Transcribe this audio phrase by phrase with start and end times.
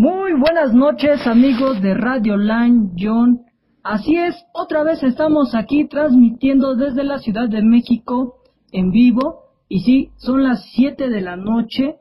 [0.00, 3.42] Muy buenas noches amigos de Radio Line John.
[3.82, 8.36] Así es, otra vez estamos aquí transmitiendo desde la Ciudad de México
[8.72, 9.40] en vivo.
[9.68, 11.96] Y sí, son las 7 de la noche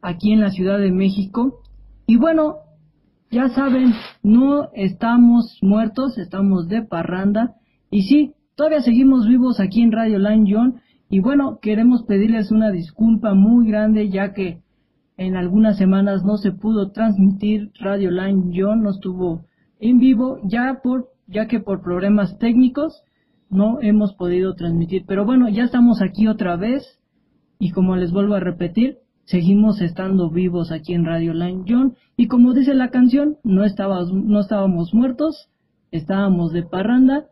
[0.00, 1.60] aquí en la Ciudad de México.
[2.06, 2.60] Y bueno,
[3.30, 3.92] ya saben,
[4.22, 7.56] no estamos muertos, estamos de parranda.
[7.90, 10.80] Y sí, todavía seguimos vivos aquí en Radio Line John.
[11.10, 14.62] Y bueno, queremos pedirles una disculpa muy grande ya que
[15.16, 19.46] en algunas semanas no se pudo transmitir Radio Line John, no estuvo
[19.80, 23.02] en vivo ya por ya que por problemas técnicos
[23.48, 25.04] no hemos podido transmitir.
[25.06, 27.00] Pero bueno, ya estamos aquí otra vez
[27.58, 32.28] y como les vuelvo a repetir, seguimos estando vivos aquí en Radio Line John y
[32.28, 35.48] como dice la canción, no estábamos, no estábamos muertos,
[35.90, 37.26] estábamos de parranda.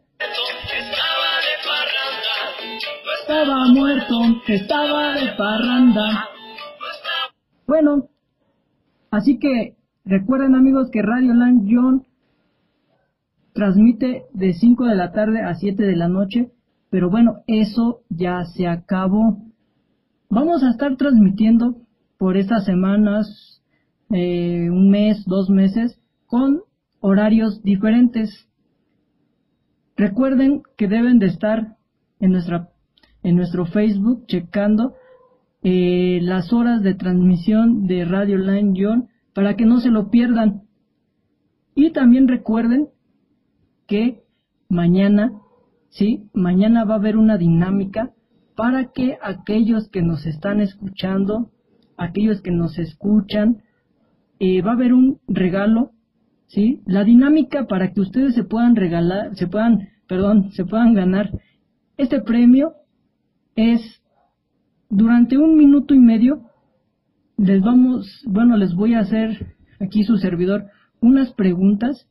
[3.20, 6.33] Estaba muerto, estaba de parranda.
[7.66, 8.08] Bueno,
[9.10, 12.06] así que recuerden amigos que Radio Line John
[13.52, 16.50] transmite de 5 de la tarde a 7 de la noche,
[16.90, 19.38] pero bueno, eso ya se acabó.
[20.28, 21.76] Vamos a estar transmitiendo
[22.18, 23.62] por estas semanas,
[24.10, 26.62] eh, un mes, dos meses, con
[27.00, 28.48] horarios diferentes.
[29.96, 31.76] Recuerden que deben de estar
[32.20, 32.68] en nuestra
[33.22, 34.94] en nuestro Facebook checando
[35.64, 40.62] eh, las horas de transmisión de Radio Line John para que no se lo pierdan.
[41.74, 42.88] Y también recuerden
[43.88, 44.22] que
[44.68, 45.32] mañana,
[45.88, 48.12] sí, mañana va a haber una dinámica
[48.54, 51.50] para que aquellos que nos están escuchando,
[51.96, 53.62] aquellos que nos escuchan,
[54.38, 55.90] eh, va a haber un regalo,
[56.46, 61.30] sí, la dinámica para que ustedes se puedan regalar, se puedan, perdón, se puedan ganar
[61.96, 62.74] este premio
[63.54, 63.80] es
[64.94, 66.42] durante un minuto y medio
[67.36, 70.66] les vamos, bueno, les voy a hacer aquí su servidor
[71.00, 72.08] unas preguntas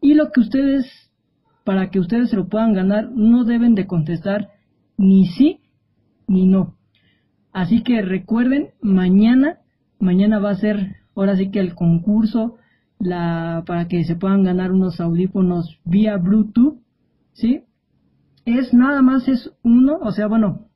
[0.00, 0.86] y lo que ustedes
[1.64, 4.48] para que ustedes se lo puedan ganar, no deben de contestar
[4.96, 5.60] ni sí
[6.26, 6.76] ni no.
[7.52, 9.58] Así que recuerden, mañana,
[9.98, 12.56] mañana va a ser ahora sí que el concurso
[12.98, 16.78] la, para que se puedan ganar unos audífonos vía Bluetooth,
[17.32, 17.64] ¿sí?
[18.46, 20.68] Es nada más, es uno, o sea, bueno,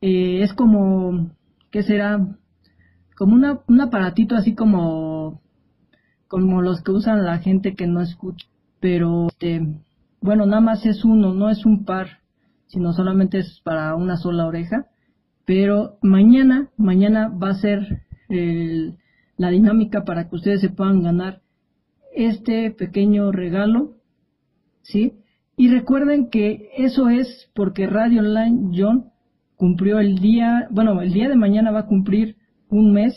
[0.00, 1.30] eh, es como,
[1.70, 2.26] ¿qué será?
[3.16, 5.40] Como una, un aparatito así como,
[6.28, 8.46] como los que usan la gente que no escucha,
[8.80, 9.66] pero este,
[10.20, 12.20] bueno, nada más es uno, no es un par,
[12.66, 14.86] sino solamente es para una sola oreja.
[15.44, 18.04] Pero mañana, mañana va a ser
[19.36, 21.42] la dinámica para que ustedes se puedan ganar
[22.14, 23.96] este pequeño regalo,
[24.82, 25.14] ¿sí?
[25.56, 29.09] Y recuerden que eso es porque Radio Online John
[29.60, 32.36] cumplió el día, bueno, el día de mañana va a cumplir
[32.70, 33.12] un mes,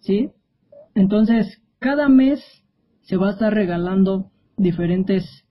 [0.00, 0.30] ¿sí?
[0.94, 2.40] Entonces, cada mes
[3.02, 5.44] se va a estar regalando diferentes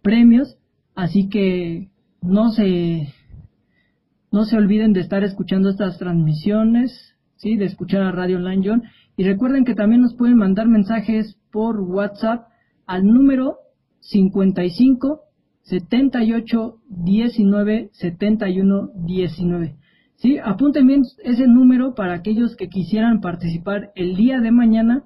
[0.00, 0.56] premios,
[0.94, 1.90] así que
[2.22, 3.08] no se
[4.30, 8.82] no se olviden de estar escuchando estas transmisiones, sí, de escuchar a Radio Online John
[9.16, 12.46] y recuerden que también nos pueden mandar mensajes por WhatsApp
[12.86, 13.56] al número
[14.02, 15.20] 55
[15.64, 19.76] 78 19 71 19.
[20.16, 25.04] Sí, apunten bien ese número para aquellos que quisieran participar el día de mañana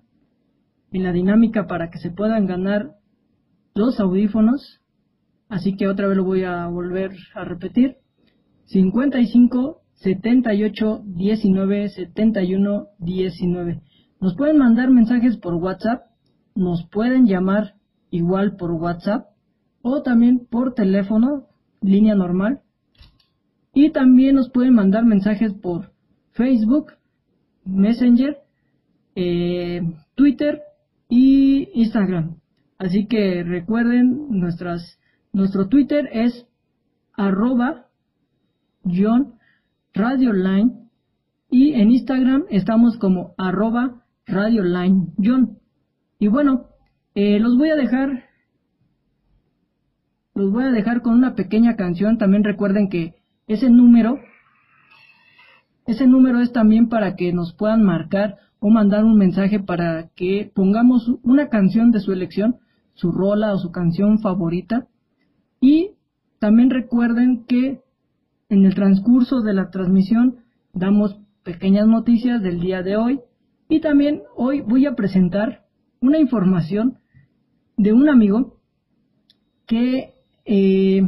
[0.93, 2.93] en la dinámica para que se puedan ganar
[3.75, 4.81] los audífonos
[5.49, 7.97] Así que otra vez lo voy a volver a repetir.
[8.67, 13.83] 55 78 19 71 19.
[14.21, 16.03] Nos pueden mandar mensajes por WhatsApp,
[16.55, 17.75] nos pueden llamar
[18.11, 19.27] igual por WhatsApp
[19.83, 21.47] o también por teléfono,
[21.81, 22.61] línea normal.
[23.75, 25.93] Y también nos pueden mandar mensajes por
[26.33, 26.93] Facebook,
[27.65, 28.39] Messenger,
[29.15, 29.83] eh,
[30.15, 30.63] Twitter
[31.09, 32.37] y Instagram.
[32.79, 34.99] Así que recuerden nuestras
[35.33, 36.47] nuestro Twitter es
[37.13, 37.87] arroba
[38.85, 39.35] John
[39.93, 40.89] Radio Line
[41.51, 45.59] y en Instagram estamos como arroba Radio Line John.
[46.19, 46.67] Y bueno,
[47.15, 48.28] eh, los voy a dejar
[50.39, 52.17] los voy a dejar con una pequeña canción.
[52.17, 54.19] También recuerden que ese número
[55.89, 60.53] ese número es también para que nos puedan marcar o mandar un mensaje para que
[60.55, 62.57] pongamos una canción de su elección,
[62.93, 64.87] su rola o su canción favorita
[65.63, 65.93] y
[66.39, 67.81] también recuerden que
[68.51, 70.41] en el transcurso de la transmisión
[70.75, 73.21] damos pequeñas noticias del día de hoy
[73.71, 75.65] y también hoy voy a presentar
[76.03, 76.99] una información
[77.79, 78.59] de un amigo
[79.67, 80.18] que
[80.51, 81.03] eh,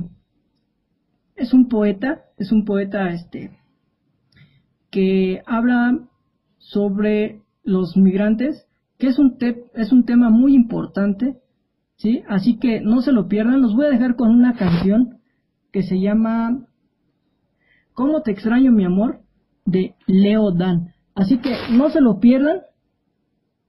[1.35, 3.59] es un poeta, es un poeta este
[4.91, 5.99] que habla
[6.59, 8.67] sobre los migrantes
[8.99, 9.39] que es un,
[9.75, 11.39] es un tema muy importante,
[11.97, 12.23] ¿sí?
[12.29, 15.21] Así que no se lo pierdan, los voy a dejar con una canción
[15.73, 16.67] que se llama
[17.95, 19.21] ¿Cómo te extraño mi amor?
[19.65, 20.93] de Leo Dan.
[21.15, 22.61] Así que no se lo pierdan,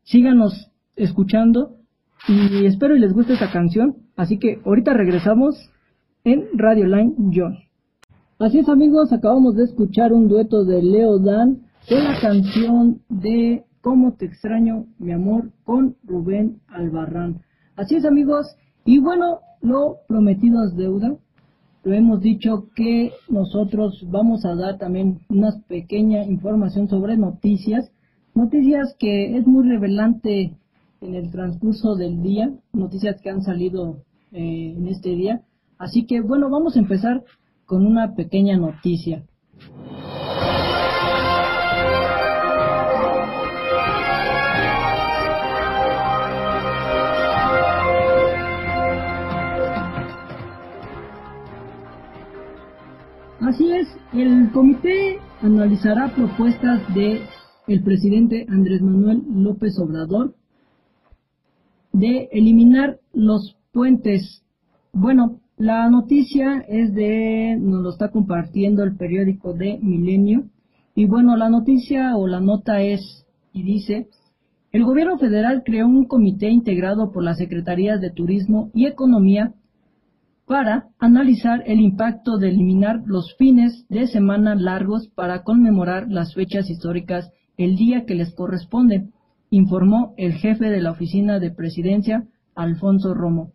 [0.04, 1.78] síganos escuchando
[2.28, 3.96] y espero y les guste esta canción.
[4.22, 5.56] Así que ahorita regresamos
[6.24, 7.58] en Radio Line John.
[8.38, 13.64] Así es amigos, acabamos de escuchar un dueto de Leo Dan con la canción de
[13.82, 17.42] Cómo te extraño mi amor con Rubén Albarrán.
[17.76, 18.46] Así es amigos,
[18.86, 21.16] y bueno, lo prometido es deuda.
[21.84, 27.92] Lo hemos dicho que nosotros vamos a dar también una pequeña información sobre noticias,
[28.36, 30.54] noticias que es muy revelante
[31.02, 33.98] en el transcurso del día, noticias que han salido
[34.32, 35.42] eh, en este día.
[35.78, 37.24] Así que bueno, vamos a empezar
[37.66, 39.24] con una pequeña noticia.
[53.42, 57.22] Así es, el comité analizará propuestas de
[57.68, 60.36] el presidente Andrés Manuel López Obrador
[61.92, 64.44] de eliminar los puentes.
[64.94, 70.46] Bueno, la noticia es de, nos lo está compartiendo el periódico de Milenio.
[70.96, 74.08] Y bueno, la noticia o la nota es, y dice,
[74.72, 79.54] el gobierno federal creó un comité integrado por las Secretarías de Turismo y Economía
[80.46, 86.70] para analizar el impacto de eliminar los fines de semana largos para conmemorar las fechas
[86.70, 89.10] históricas el día que les corresponde,
[89.50, 92.26] informó el jefe de la oficina de presidencia,
[92.56, 93.54] Alfonso Romo.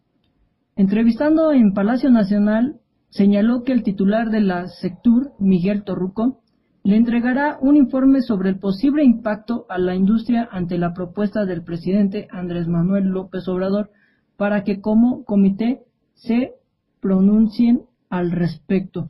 [0.79, 2.77] Entrevistando en Palacio Nacional,
[3.09, 6.43] señaló que el titular de la Sectur, Miguel Torruco,
[6.83, 11.65] le entregará un informe sobre el posible impacto a la industria ante la propuesta del
[11.65, 13.91] presidente Andrés Manuel López Obrador
[14.37, 15.81] para que como comité
[16.13, 16.53] se
[17.01, 17.81] pronuncien
[18.11, 19.09] al respecto.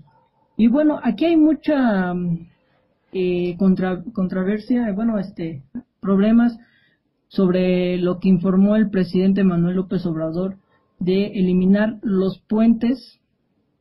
[0.56, 2.14] Y bueno, aquí hay mucha
[3.12, 5.64] eh, controversia, bueno, este,
[5.98, 6.56] problemas
[7.26, 10.58] sobre lo que informó el presidente Manuel López Obrador
[10.98, 13.20] de eliminar los puentes,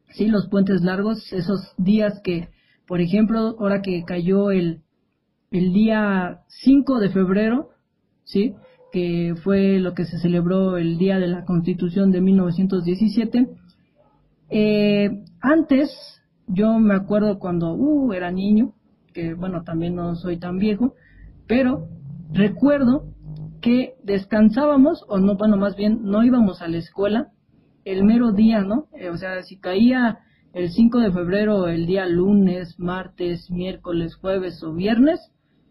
[0.09, 2.49] sí, los puentes largos, esos días que,
[2.87, 4.81] por ejemplo, ahora que cayó el,
[5.51, 7.69] el día 5 de febrero,
[8.23, 8.55] sí,
[8.91, 13.47] que fue lo que se celebró el día de la Constitución de 1917,
[14.49, 15.89] eh, antes,
[16.47, 18.73] yo me acuerdo cuando uh, era niño,
[19.13, 20.93] que bueno, también no soy tan viejo,
[21.47, 21.87] pero
[22.31, 23.14] recuerdo
[23.65, 27.31] que descansábamos, o no, bueno, más bien no íbamos a la escuela
[27.83, 28.85] el mero día, ¿no?
[28.93, 30.19] Eh, o sea, si caía
[30.53, 35.19] el 5 de febrero, el día lunes, martes, miércoles, jueves o viernes,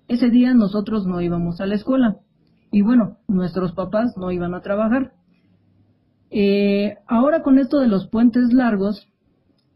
[0.08, 2.16] ese día nosotros no íbamos a la escuela.
[2.72, 5.12] Y bueno, nuestros papás no iban a trabajar.
[6.30, 9.08] Eh, ahora con esto de los puentes largos,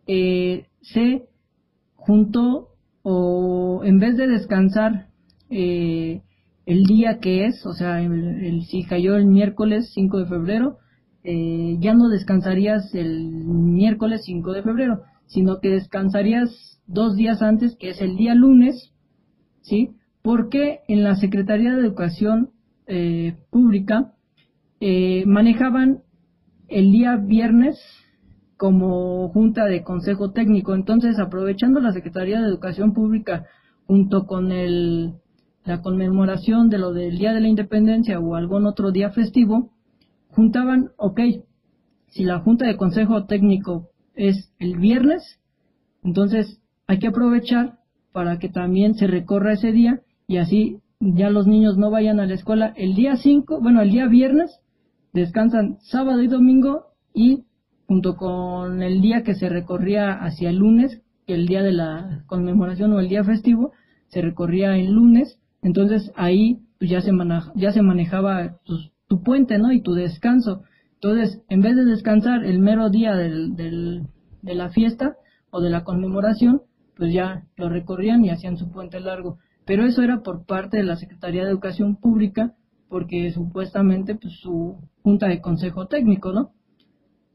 [0.08, 1.28] eh, se
[1.94, 2.70] juntó
[3.02, 5.06] o en vez de descansar
[5.50, 6.22] eh,
[6.68, 10.76] el día que es, o sea, el, si cayó el miércoles 5 de febrero,
[11.24, 17.88] ya no descansarías el miércoles 5 de febrero, sino que descansarías dos días antes, que
[17.88, 18.92] es el día lunes,
[19.62, 19.96] ¿sí?
[20.20, 22.50] Porque en la Secretaría de Educación
[23.50, 24.12] Pública
[25.24, 26.02] manejaban
[26.68, 27.78] el día viernes
[28.58, 30.74] como junta de consejo técnico.
[30.74, 33.46] Entonces, aprovechando la Secretaría de Educación Pública
[33.86, 35.14] junto con el,
[35.68, 39.70] la conmemoración de lo del Día de la Independencia o algún otro día festivo,
[40.30, 41.20] juntaban, ok,
[42.06, 45.38] si la junta de consejo técnico es el viernes,
[46.02, 47.80] entonces hay que aprovechar
[48.12, 52.26] para que también se recorra ese día y así ya los niños no vayan a
[52.26, 54.60] la escuela el día 5, bueno, el día viernes
[55.12, 57.44] descansan sábado y domingo y
[57.86, 62.94] junto con el día que se recorría hacia el lunes, el día de la conmemoración
[62.94, 63.72] o el día festivo,
[64.08, 67.10] se recorría el lunes, entonces ahí pues ya se,
[67.56, 68.58] ya se manejaba
[69.08, 69.72] tu, puente, ¿no?
[69.72, 70.62] Y tu descanso.
[70.94, 74.06] Entonces, en vez de descansar el mero día del, del,
[74.42, 75.16] de la fiesta
[75.50, 76.62] o de la conmemoración,
[76.96, 79.38] pues ya lo recorrían y hacían su puente largo.
[79.64, 82.54] Pero eso era por parte de la Secretaría de Educación Pública,
[82.88, 86.52] porque supuestamente pues su junta de consejo técnico, ¿no?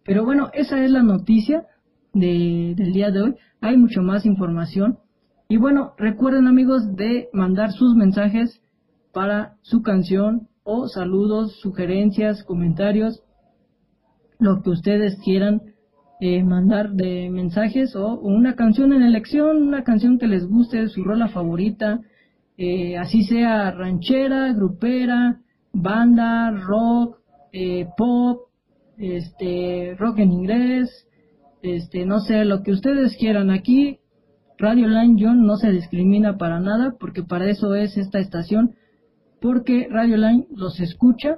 [0.04, 1.68] Pero bueno, esa es la noticia
[2.14, 3.36] de, del día de hoy.
[3.62, 5.00] Hay mucho más información.
[5.54, 8.60] Y bueno, recuerden amigos de mandar sus mensajes
[9.12, 13.22] para su canción o saludos, sugerencias, comentarios,
[14.40, 15.62] lo que ustedes quieran
[16.22, 21.04] eh, mandar de mensajes o, una canción en elección, una canción que les guste, su
[21.04, 22.02] rola favorita,
[22.58, 25.40] eh, así sea ranchera, grupera,
[25.72, 27.20] banda, rock,
[27.52, 28.48] eh, pop,
[28.98, 31.08] este, rock en inglés,
[31.62, 33.52] este, no sé, lo que ustedes quieran.
[33.52, 34.00] Aquí
[34.64, 38.76] Radio Line John no se discrimina para nada porque para eso es esta estación,
[39.42, 41.38] porque Radio Line los escucha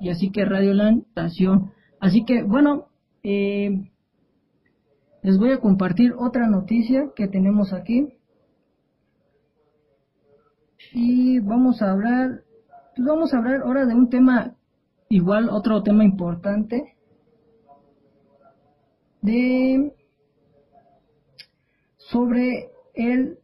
[0.00, 1.72] y así que Radio Line estación.
[2.00, 2.86] Así que bueno,
[3.22, 3.90] eh,
[5.22, 8.08] les voy a compartir otra noticia que tenemos aquí.
[10.94, 12.44] Y vamos a hablar,
[12.96, 14.56] pues vamos a hablar ahora de un tema,
[15.10, 16.96] igual otro tema importante,
[19.20, 19.92] de
[22.14, 23.38] sobre el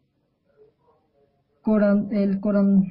[1.61, 2.85] coran, el coran,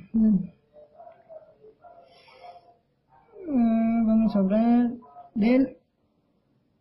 [3.47, 4.91] eh, vamos a hablar
[5.35, 5.77] del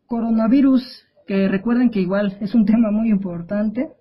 [0.09, 0.83] coronavirus
[1.28, 3.93] que recuerden que igual es un tema muy importante.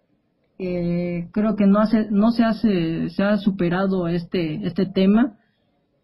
[0.57, 5.37] Eh, creo que no hace, no se hace, se ha superado este, este tema,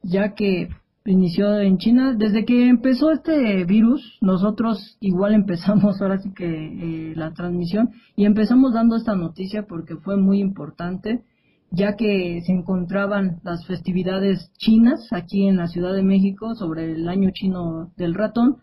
[0.04, 0.70] ya que
[1.06, 2.14] inició en China.
[2.14, 8.26] Desde que empezó este virus, nosotros igual empezamos ahora sí que eh, la transmisión y
[8.26, 11.24] empezamos dando esta noticia porque fue muy importante,
[11.72, 17.08] ya que se encontraban las festividades chinas aquí en la Ciudad de México sobre el
[17.08, 18.58] año chino del ratón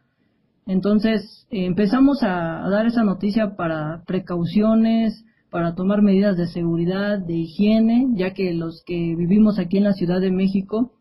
[0.71, 8.07] entonces empezamos a, dar esa noticia para precauciones, para tomar medidas de seguridad, de higiene,
[8.15, 10.93] ya que los que vivimos aquí en la Ciudad de México,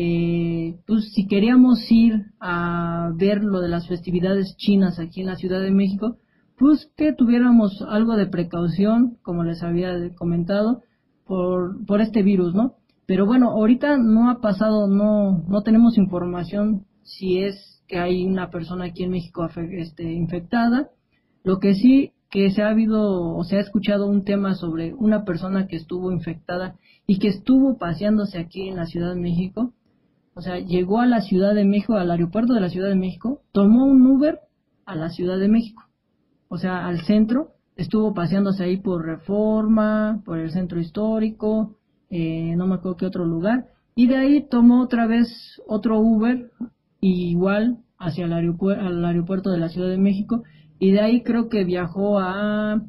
[0.00, 5.34] eh, pues si queríamos ir a ver lo de las festividades chinas aquí en la
[5.34, 6.18] Ciudad de México,
[6.56, 10.82] pues que tuviéramos algo de precaución, como les había comentado,
[11.26, 12.74] por, por este virus, ¿no?
[13.06, 18.50] Pero bueno, ahorita no ha pasado, no, no tenemos información si es que hay una
[18.50, 20.90] persona aquí en México este, infectada.
[21.42, 25.24] Lo que sí que se ha habido o se ha escuchado un tema sobre una
[25.24, 26.76] persona que estuvo infectada
[27.06, 29.72] y que estuvo paseándose aquí en la Ciudad de México.
[30.38, 33.42] O sea, llegó a la Ciudad de México, al aeropuerto de la Ciudad de México,
[33.50, 34.38] tomó un Uber
[34.86, 35.82] a la Ciudad de México.
[36.46, 41.74] O sea, al centro, estuvo paseándose ahí por Reforma, por el centro histórico,
[42.08, 43.66] eh, no me acuerdo qué otro lugar,
[43.96, 46.52] y de ahí tomó otra vez otro Uber
[47.00, 50.44] igual hacia el aeropuerto, al aeropuerto de la Ciudad de México
[50.78, 52.80] y de ahí creo que viajó a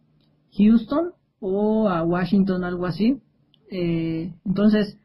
[0.55, 3.19] Houston o a Washington, algo así.
[3.71, 4.99] Eh, entonces,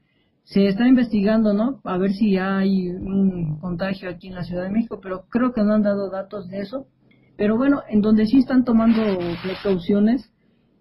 [0.45, 1.81] se está investigando, ¿no?
[1.85, 5.63] A ver si hay un contagio aquí en la Ciudad de México, pero creo que
[5.63, 6.87] no han dado datos de eso.
[7.37, 9.03] Pero bueno, en donde sí están tomando
[9.43, 10.31] precauciones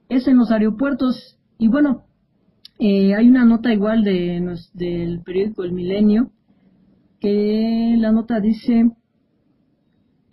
[0.09, 1.39] es en los aeropuertos.
[1.57, 2.03] Y bueno,
[2.77, 6.29] eh, hay una nota igual de, del periódico El Milenio
[7.21, 8.91] que la nota dice,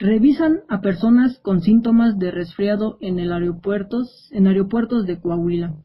[0.00, 5.76] revisan a personas con síntomas de resfriado en el aeropuertos, en aeropuertos de Coahuila.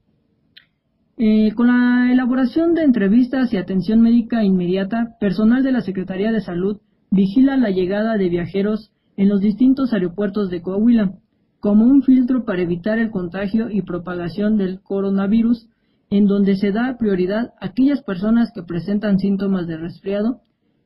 [1.17, 6.41] Eh, con la elaboración de entrevistas y atención médica inmediata, personal de la Secretaría de
[6.41, 11.13] Salud vigila la llegada de viajeros en los distintos aeropuertos de Coahuila,
[11.62, 15.69] como un filtro para evitar el contagio y propagación del coronavirus,
[16.10, 20.41] en donde se da prioridad a aquellas personas que presentan síntomas de resfriado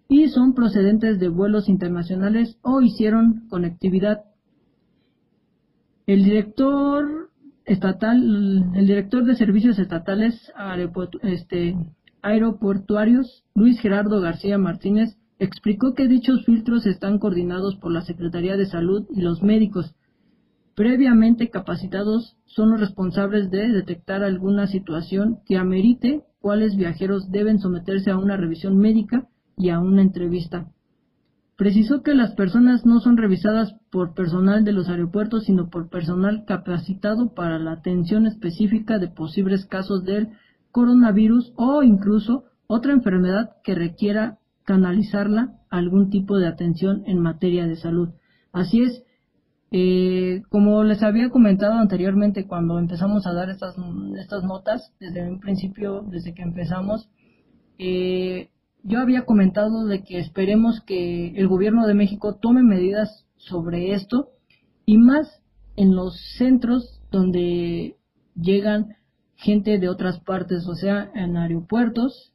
[0.07, 4.21] y son procedentes de vuelos internacionales o hicieron conectividad.
[6.05, 7.28] El director
[7.69, 8.17] estatal,
[8.73, 10.51] el director de servicios estatales
[11.21, 11.77] este,
[12.21, 18.65] aeroportuarios, Luis Gerardo García Martínez, explicó que dichos filtros están coordinados por la Secretaría de
[18.65, 19.95] Salud y los médicos
[20.75, 28.09] previamente capacitados son los responsables de detectar alguna situación que amerite cuáles viajeros deben someterse
[28.09, 30.71] a una revisión médica y a una entrevista.
[31.55, 36.45] Precisó que las personas no son revisadas por personal de los aeropuertos, sino por personal
[36.45, 40.29] capacitado para la atención específica de posibles casos del
[40.71, 47.65] coronavirus o incluso otra enfermedad que requiera canalizarla a algún tipo de atención en materia
[47.65, 48.09] de salud.
[48.51, 49.03] Así es,
[49.71, 53.75] eh, como les había comentado anteriormente cuando empezamos a dar estas,
[54.19, 57.09] estas notas, desde un principio, desde que empezamos,
[57.79, 58.49] eh,
[58.83, 64.29] yo había comentado de que esperemos que el gobierno de México tome medidas sobre esto
[64.85, 65.41] y más
[65.75, 67.95] en los centros donde
[68.35, 68.95] llegan
[69.35, 72.33] gente de otras partes, o sea, en aeropuertos,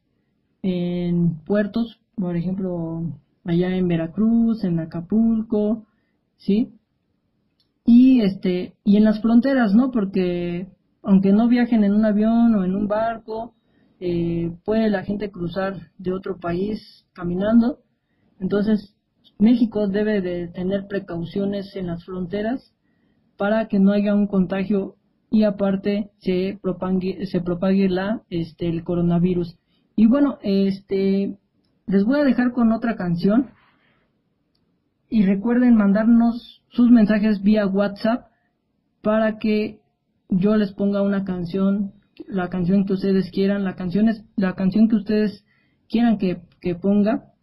[0.63, 3.03] en puertos, por ejemplo,
[3.43, 5.85] allá en Veracruz, en Acapulco,
[6.37, 6.73] ¿sí?
[7.85, 9.91] Y este y en las fronteras, ¿no?
[9.91, 10.67] Porque
[11.03, 13.53] aunque no viajen en un avión o en un barco,
[13.99, 17.79] eh, puede la gente cruzar de otro país caminando.
[18.39, 18.94] Entonces,
[19.37, 22.73] México debe de tener precauciones en las fronteras
[23.37, 24.95] para que no haya un contagio
[25.29, 29.57] y aparte se propague, se propague la, este, el coronavirus.
[29.95, 31.37] Y bueno, este,
[31.87, 33.51] les voy a dejar con otra canción
[35.09, 38.27] y recuerden mandarnos sus mensajes vía WhatsApp
[39.01, 39.79] para que
[40.29, 41.93] yo les ponga una canción,
[42.27, 45.45] la canción que ustedes quieran, la canción es la canción que ustedes
[45.89, 47.33] quieran que, que ponga,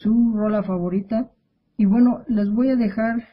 [0.00, 1.30] su rola favorita.
[1.76, 3.28] Y bueno, les voy a dejar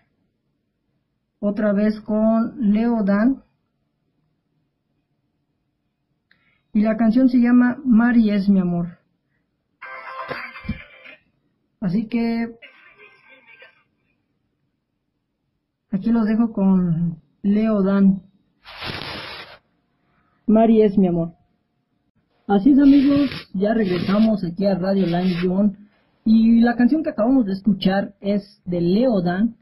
[1.39, 3.43] otra vez con Leo Dan.
[6.73, 8.99] Y la canción se llama Mari es mi amor.
[11.79, 12.55] Así que
[15.91, 18.23] aquí los dejo con Leo Dan.
[20.47, 21.33] Mari es mi amor.
[22.45, 25.86] Así es amigos, ya regresamos aquí a Radio Line John
[26.29, 29.55] y la canción que acabamos de escuchar es de Leo Dan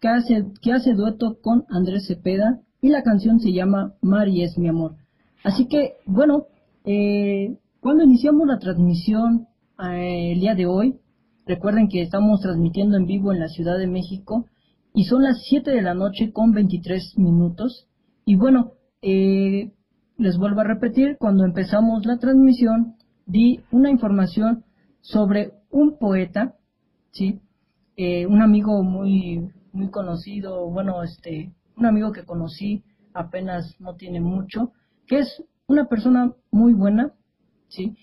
[0.00, 4.56] que hace, que hace dueto con Andrés Cepeda y la canción se llama Mari es
[4.56, 4.96] mi amor.
[5.44, 6.46] Así que bueno,
[6.86, 9.48] eh, cuando iniciamos la transmisión
[9.78, 10.98] eh, el día de hoy,
[11.44, 14.46] recuerden que estamos transmitiendo en vivo en la Ciudad de México
[14.94, 17.86] y son las 7 de la noche con 23 minutos
[18.24, 18.72] y bueno,
[19.02, 19.72] eh,
[20.16, 22.94] les vuelvo a repetir, cuando empezamos la transmisión
[23.26, 24.64] di una información
[25.04, 26.54] sobre un poeta,
[27.10, 27.40] ¿sí?
[27.96, 32.82] Eh, un amigo muy, muy conocido, bueno, este, un amigo que conocí
[33.12, 34.72] apenas no tiene mucho,
[35.06, 37.12] que es una persona muy buena,
[37.68, 37.96] ¿sí?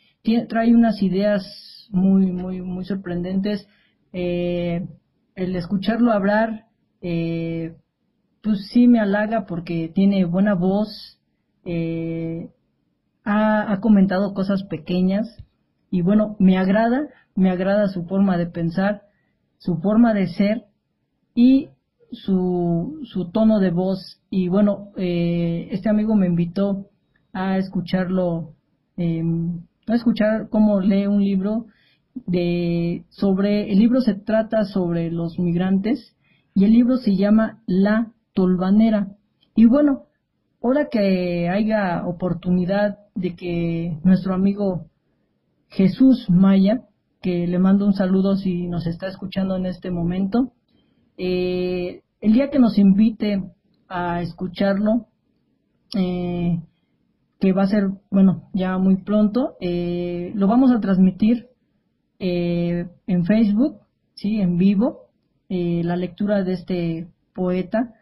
[0.48, 3.68] trae unas ideas muy, muy, muy sorprendentes.
[4.14, 4.88] Eh,
[5.36, 6.68] el escucharlo hablar,
[7.02, 7.76] eh,
[8.44, 11.20] pues sí me halaga porque tiene buena voz,
[11.66, 12.52] eh,
[13.24, 15.28] ha, comentado cosas pequeñas
[15.92, 19.04] y bueno, me agrada, me agrada su forma de pensar,
[19.58, 20.64] su forma de ser
[21.36, 21.70] y
[22.12, 26.88] su, su tono de voz y bueno, eh, este amigo me invitó
[27.34, 28.54] a escucharlo,
[28.96, 31.66] em, a escuchar cómo lee un libro
[32.16, 36.16] de sobre el libro se trata sobre los migrantes
[36.56, 39.10] y el libro se llama La Tolvanera.
[39.56, 40.04] Y bueno,
[40.62, 44.91] ahora que haya oportunidad de que nuestro amigo
[45.72, 46.84] Jesús Maya,
[47.22, 50.52] que le mando un saludo si nos está escuchando en este momento,
[51.18, 53.42] eh, el día que nos invite
[53.88, 55.08] a escucharlo,
[55.98, 56.60] eh,
[57.40, 61.48] que va a ser, bueno, ya muy pronto, eh, lo vamos a transmitir
[62.20, 63.80] en Facebook,
[64.14, 65.08] sí, en vivo,
[65.50, 67.96] la lectura de este poeta.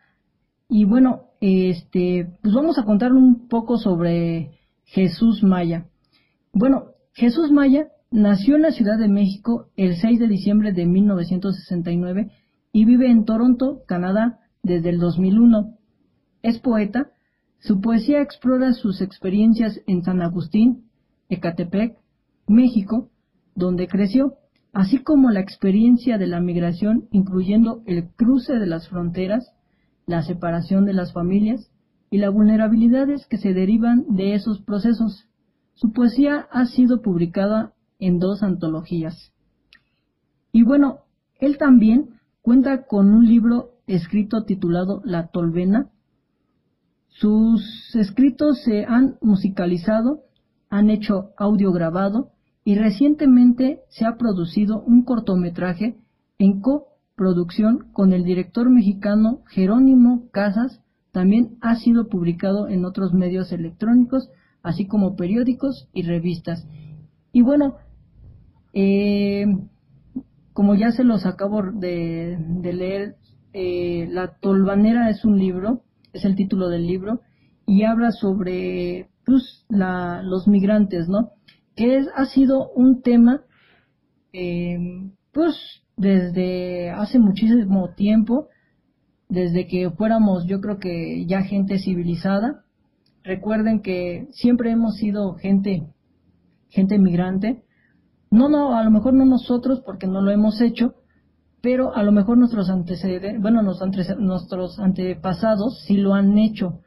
[0.68, 5.86] Y bueno, este, pues vamos a contar un poco sobre Jesús Maya.
[6.52, 12.32] Bueno, Jesús Maya nació en la Ciudad de México el 6 de diciembre de 1969
[12.72, 15.76] y vive en Toronto, Canadá, desde el 2001.
[16.43, 17.12] Es poeta.
[17.60, 20.89] Su poesía explora sus experiencias en San Agustín,
[21.28, 21.98] Ecatepec,
[22.48, 23.10] México,
[23.54, 24.36] donde creció,
[24.72, 29.52] así como la experiencia de la migración, incluyendo el cruce de las fronteras,
[30.06, 31.69] la separación de las familias
[32.10, 35.29] y las vulnerabilidades que se derivan de esos procesos.
[35.80, 39.32] Su poesía ha sido publicada en dos antologías.
[40.52, 41.06] Y bueno,
[41.39, 45.89] él también cuenta con un libro escrito titulado La Tolvena.
[47.08, 50.24] Sus escritos se han musicalizado,
[50.70, 52.32] han hecho audio grabado
[52.65, 55.96] y recientemente se ha producido un cortometraje
[56.39, 60.82] en co producción con el director mexicano Jerónimo Casas
[61.13, 64.30] también ha sido publicado en otros medios electrónicos,
[64.63, 66.67] así como periódicos y revistas.
[67.32, 67.76] Y bueno,
[68.74, 69.45] eh,
[70.54, 73.15] como ya se los acabo de, leer,
[73.54, 77.22] eh, La Tolvanera es un libro, es el título del libro,
[77.65, 81.32] y habla sobre pues, la, los migrantes, ¿no?
[81.76, 83.43] Que es, ha sido un tema,
[84.34, 84.78] eh,
[85.32, 85.56] pues,
[85.95, 88.48] desde hace muchísimo tiempo,
[89.28, 92.63] desde que fuéramos yo creo que ya gente civilizada.
[93.30, 95.86] Recuerden que siempre hemos sido gente,
[96.70, 97.63] gente migrante.
[98.32, 100.96] No, no, a lo mejor no nosotros porque no lo hemos hecho,
[101.62, 106.82] pero a lo mejor nuestros antecedentes, bueno, nuestros antepasados sí lo han hecho.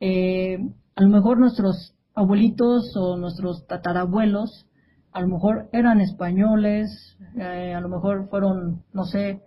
[0.00, 0.58] Eh,
[0.96, 4.66] a lo mejor nuestros abuelitos o nuestros tatarabuelos
[5.12, 9.42] a lo mejor eran españoles, eh, a lo mejor fueron, no sé,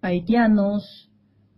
[0.00, 1.10] haitianos,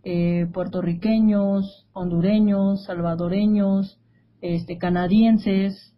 [0.03, 3.99] eh, puertorriqueños, hondureños, salvadoreños,
[4.41, 5.95] este, canadienses,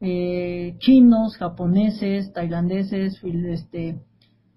[0.00, 4.00] eh, chinos, japoneses, tailandeses, este,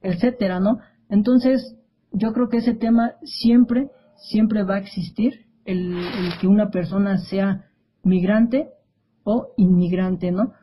[0.02, 0.80] etcétera, ¿no?
[1.10, 1.76] Entonces,
[2.12, 5.98] yo creo que ese tema siempre, siempre va a existir, el
[6.40, 7.66] que una persona sea
[8.04, 8.70] migrante
[9.24, 10.54] o inmigrante, ¿no?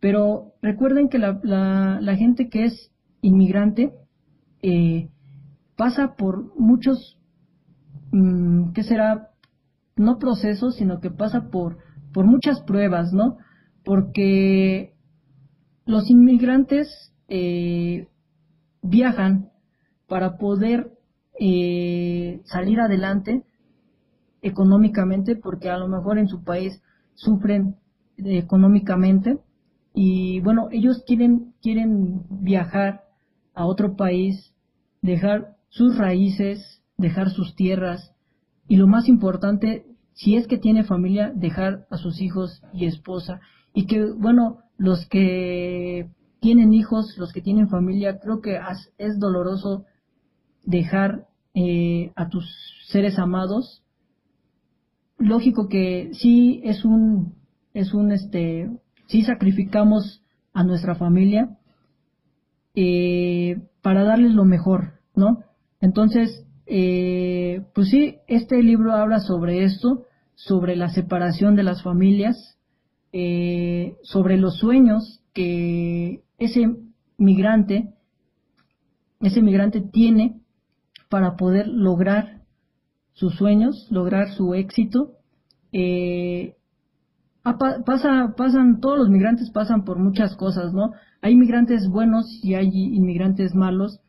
[0.00, 3.92] Pero recuerden que la, la, gente que es inmigrante
[4.62, 5.08] eh,
[5.76, 7.18] pasa por muchos,
[8.12, 9.30] mm, ¿qué será?
[9.96, 11.78] No procesos, sino que pasa por,
[12.12, 13.38] por muchas pruebas, ¿no?
[13.84, 14.94] Porque
[15.86, 18.08] los inmigrantes eh,
[18.82, 19.50] viajan
[20.06, 20.92] para poder
[21.38, 23.42] eh, salir adelante
[24.42, 26.82] económicamente, porque a lo mejor en su país
[27.14, 27.76] sufren
[28.16, 29.38] económicamente
[29.94, 33.04] y bueno, ellos quieren, quieren viajar
[33.54, 34.54] a otro país,
[35.02, 38.12] dejar sus raíces, dejar sus tierras
[38.68, 39.84] y lo más importante,
[40.20, 43.40] si es que tiene familia, dejar a sus hijos y esposa.
[43.72, 48.58] Y que bueno, los que tienen hijos, los que tienen familia, creo que
[48.98, 49.86] es doloroso
[50.62, 52.44] dejar eh, a tus
[52.88, 53.82] seres amados.
[55.16, 57.36] Lógico que sí es un,
[57.72, 58.70] es un este,
[59.06, 61.56] sí sacrificamos a nuestra familia
[62.74, 65.44] eh, para darles lo mejor, ¿no?
[65.80, 70.04] Entonces, eh, pues sí, este libro habla sobre esto,
[70.46, 72.58] sobre la separación de las familias,
[73.12, 76.76] eh, sobre los sueños que ese
[77.18, 77.92] migrante,
[79.20, 80.40] ese migrante tiene
[81.10, 82.40] para poder lograr
[83.12, 85.12] sus sueños, lograr su éxito.
[85.72, 86.56] Eh,
[87.84, 90.92] pasa, pasan, todos los migrantes pasan por muchas cosas, ¿no?
[91.20, 94.00] Hay inmigrantes buenos y hay inmigrantes malos.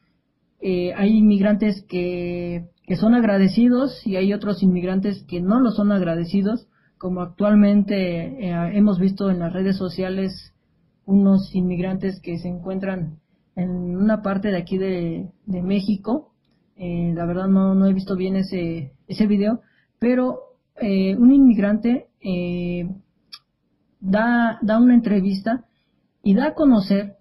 [0.62, 5.94] Eh, hay inmigrantes que, que son agradecidos y hay otros inmigrantes que no lo son
[5.94, 10.54] agradecidos, como actualmente eh, hemos visto en las redes sociales
[11.06, 13.22] unos inmigrantes que se encuentran
[13.56, 16.34] en una parte de aquí de, de México.
[16.76, 19.62] Eh, la verdad no, no he visto bien ese, ese video,
[19.98, 20.40] pero
[20.82, 22.10] un inmigrante
[24.02, 25.64] da, da una entrevista
[26.24, 27.20] y da a conocer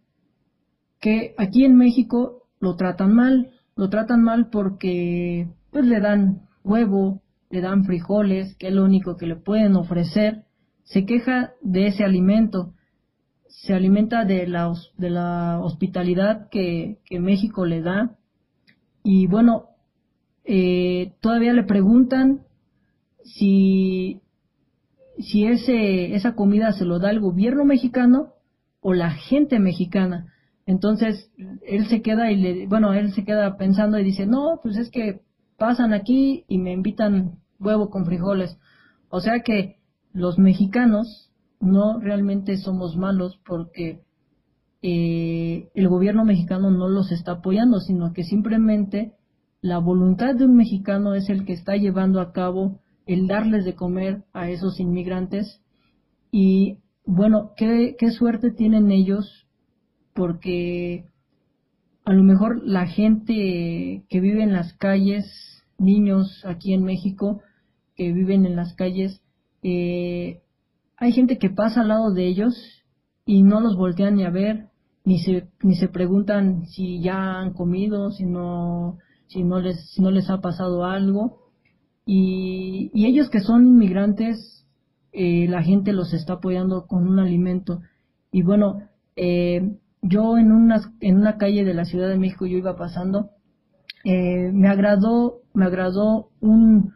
[0.99, 7.23] que aquí en México lo tratan mal, lo tratan mal porque pues le dan huevo,
[7.51, 10.45] le dan frijoles, que es lo único que le pueden ofrecer,
[10.85, 12.75] se queja de ese alimento,
[13.49, 18.17] se alimenta de la, de la hospitalidad que, que México le da.
[19.03, 19.67] Y bueno,
[20.45, 22.43] eh, todavía le preguntan
[23.25, 24.21] si
[25.23, 28.35] si ese, esa comida se lo da el gobierno mexicano
[28.81, 30.33] o la gente mexicana.
[30.67, 31.31] Entonces,
[31.67, 34.91] él se queda y le, bueno, él se queda pensando y dice, no, pues es
[34.91, 35.21] que
[35.61, 38.59] pasan aquí y me invitan huevo con frijoles.
[39.11, 39.77] O sea que
[40.15, 44.01] los mexicanos no realmente somos malos porque
[44.81, 49.13] eh, el gobierno mexicano no los está apoyando, sino que simplemente
[49.61, 53.75] la voluntad de un mexicano es el que está llevando a cabo el darles de
[53.75, 55.61] comer a esos inmigrantes.
[56.33, 59.47] Y bueno, qué, qué suerte tienen ellos
[60.15, 61.05] porque
[62.07, 65.25] a lo mejor la gente que vive en las calles,
[65.81, 67.41] niños aquí en México
[67.97, 69.21] que viven en las calles,
[69.63, 70.43] eh,
[70.97, 72.55] hay gente que pasa al lado de ellos
[73.25, 74.69] y no los voltean ni a ver,
[75.05, 80.03] ni se, ni se preguntan si ya han comido, si no, si no les, si
[80.03, 81.39] no les ha pasado algo.
[82.05, 84.67] Y, ellos que son inmigrantes,
[85.13, 87.81] eh, la gente los está apoyando con un alimento.
[88.33, 88.83] Y bueno,
[89.17, 93.31] eh, yo en una, en una calle de la Ciudad de México, yo iba pasando,
[94.05, 96.95] eh, me agradó, me agradó un,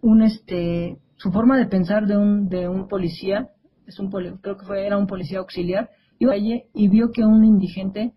[0.00, 3.50] un este, su forma de pensar de un, de un policía,
[3.86, 5.90] es un creo que fue, era un policía auxiliar,
[6.30, 8.12] allí y vio que un indigente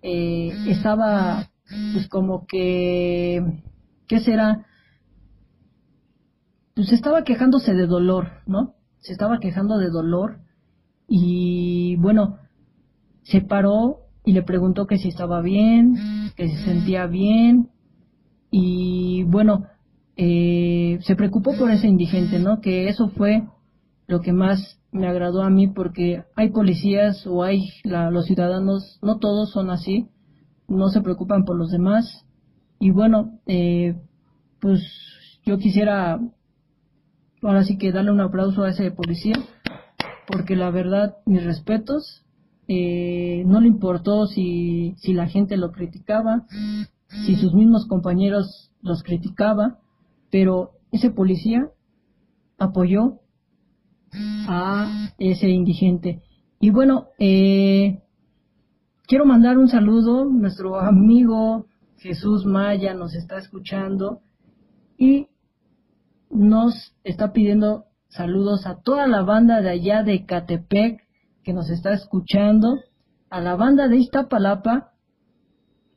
[0.00, 1.50] estaba,
[1.92, 3.42] pues como que,
[4.06, 4.64] ¿qué será?
[6.78, 8.74] pues estaba quejándose de dolor, ¿no?
[9.00, 10.38] Se estaba quejando de dolor
[11.08, 12.38] y bueno,
[13.24, 15.96] se paró y le preguntó que si estaba bien,
[16.36, 17.70] que se sentía bien
[18.50, 19.66] y bueno,
[20.16, 22.60] eh, se preocupó por ese indigente, ¿no?
[22.60, 23.44] Que eso fue
[24.06, 29.18] lo que más me agradó a mí porque hay policías o hay los ciudadanos, no
[29.18, 30.08] todos son así,
[30.66, 32.24] no se preocupan por los demás
[32.80, 33.96] y bueno, eh,
[34.60, 34.82] pues
[35.44, 36.20] yo quisiera
[37.42, 39.34] ahora sí que darle un aplauso a ese policía,
[40.26, 42.24] porque la verdad, mis respetos,
[42.66, 46.46] eh, no le importó si, si la gente lo criticaba,
[47.08, 49.78] si sus mismos compañeros los criticaba,
[50.30, 51.70] pero ese policía
[52.58, 53.20] apoyó
[54.12, 56.22] a ese indigente.
[56.60, 58.02] Y bueno, eh,
[59.06, 61.66] quiero mandar un saludo, nuestro amigo
[61.98, 64.20] Jesús Maya nos está escuchando
[64.96, 65.28] y
[66.30, 71.02] nos está pidiendo saludos a toda la banda de allá de Catepec,
[71.42, 72.80] que nos está escuchando,
[73.30, 74.92] a la banda de Iztapalapa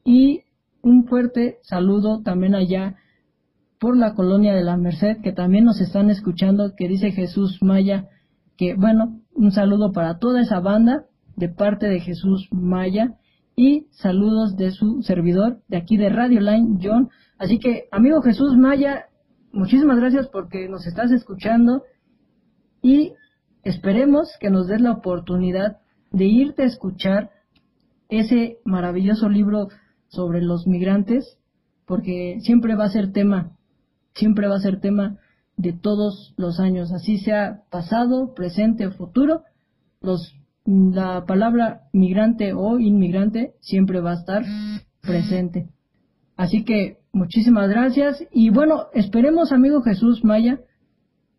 [0.03, 0.41] y
[0.81, 2.95] un fuerte saludo también allá
[3.79, 8.07] por la colonia de la Merced, que también nos están escuchando, que dice Jesús Maya,
[8.57, 13.15] que bueno, un saludo para toda esa banda de parte de Jesús Maya
[13.55, 17.09] y saludos de su servidor de aquí de Radio Line, John.
[17.37, 19.05] Así que, amigo Jesús Maya,
[19.51, 21.83] muchísimas gracias porque nos estás escuchando
[22.81, 23.13] y
[23.63, 25.77] esperemos que nos des la oportunidad
[26.11, 27.31] de irte a escuchar
[28.09, 29.69] ese maravilloso libro
[30.11, 31.37] sobre los migrantes,
[31.85, 33.51] porque siempre va a ser tema,
[34.13, 35.17] siempre va a ser tema
[35.57, 39.43] de todos los años, así sea pasado, presente o futuro,
[40.01, 44.43] los, la palabra migrante o inmigrante siempre va a estar
[45.01, 45.69] presente.
[46.35, 50.59] Así que muchísimas gracias y bueno, esperemos amigo Jesús Maya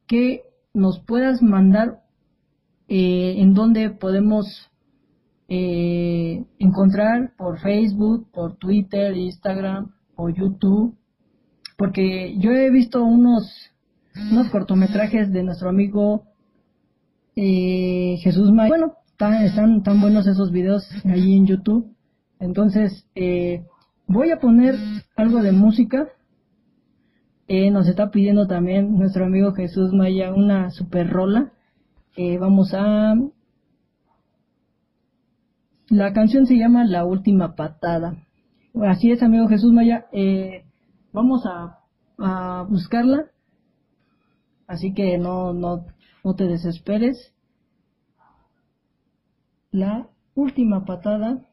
[0.07, 2.01] que nos puedas mandar
[2.89, 4.71] eh, en donde podemos
[5.55, 10.97] eh, encontrar por Facebook, por Twitter, Instagram o YouTube,
[11.77, 13.53] porque yo he visto unos,
[14.31, 16.23] unos cortometrajes de nuestro amigo
[17.37, 18.71] eh, Jesús May.
[18.71, 18.95] Bueno,
[19.45, 21.95] están tan buenos esos videos allí en YouTube.
[22.41, 23.67] Entonces, eh,
[24.07, 24.77] voy a poner
[25.17, 26.09] algo de música.
[27.47, 31.53] Nos está pidiendo también nuestro amigo Jesús Maya una super rola.
[32.41, 33.12] vamos a
[35.92, 38.16] la canción se llama La Última Patada.
[38.83, 40.07] Así es, amigo Jesús Maya.
[40.11, 40.64] Eh,
[41.12, 41.81] vamos a,
[42.70, 43.26] buscarla.
[44.66, 45.85] Así que no, no,
[46.24, 47.35] no te desesperes.
[49.70, 51.46] La última patada.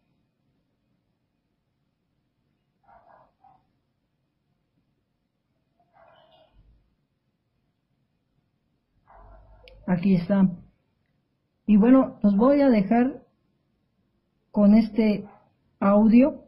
[9.85, 10.47] Aquí está.
[11.65, 13.18] Y bueno, los voy a dejar
[14.51, 15.25] con este
[15.79, 16.43] audio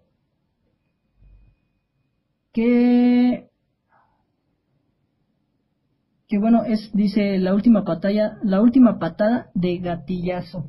[2.53, 3.49] que
[6.27, 10.65] que bueno es dice la última patada la última patada de gatillazo.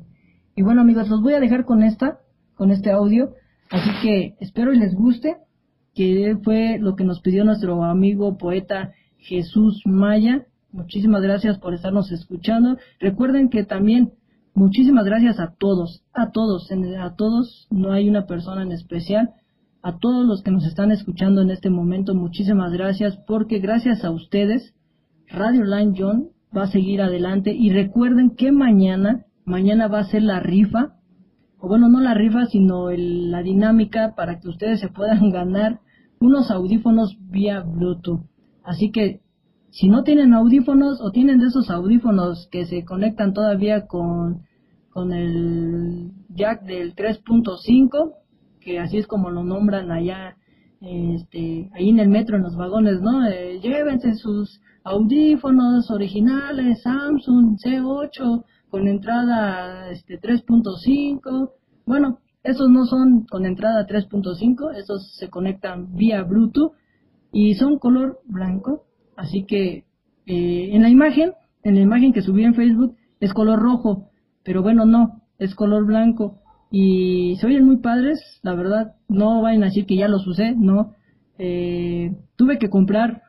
[0.55, 2.19] Y bueno amigos los voy a dejar con esta
[2.55, 3.33] con este audio.
[3.69, 5.37] Así que espero y les guste
[5.95, 10.45] que fue lo que nos pidió nuestro amigo poeta Jesús Maya.
[10.71, 12.77] Muchísimas gracias por estarnos escuchando.
[12.99, 14.13] Recuerden que también
[14.55, 19.31] Muchísimas gracias a todos, a todos, a todos, no hay una persona en especial,
[19.81, 24.11] a todos los que nos están escuchando en este momento, muchísimas gracias porque gracias a
[24.11, 24.75] ustedes,
[25.27, 30.21] Radio Line John va a seguir adelante y recuerden que mañana, mañana va a ser
[30.21, 30.97] la rifa,
[31.57, 35.79] o bueno, no la rifa, sino la dinámica para que ustedes se puedan ganar
[36.19, 38.21] unos audífonos vía Bluetooth.
[38.63, 39.22] Así que
[39.73, 44.43] si no tienen audífonos o tienen de esos audífonos que se conectan todavía con,
[44.91, 48.13] con el jack del 3.5,
[48.61, 50.37] que así es como lo nombran allá,
[50.79, 53.27] este, ahí en el metro, en los vagones, ¿no?
[53.27, 61.49] Eh, llévense sus audífonos originales, Samsung C8, con entrada este, 3.5.
[61.87, 66.73] Bueno, esos no son con entrada 3.5, esos se conectan vía Bluetooth
[67.31, 68.83] y son color blanco
[69.15, 69.85] Así que
[70.25, 74.09] eh, en la imagen, en la imagen que subí en Facebook es color rojo,
[74.43, 76.39] pero bueno, no, es color blanco.
[76.71, 80.55] Y se oyen muy padres, la verdad, no vayan a decir que ya los usé,
[80.55, 80.93] no.
[81.37, 83.21] Eh, tuve que comprar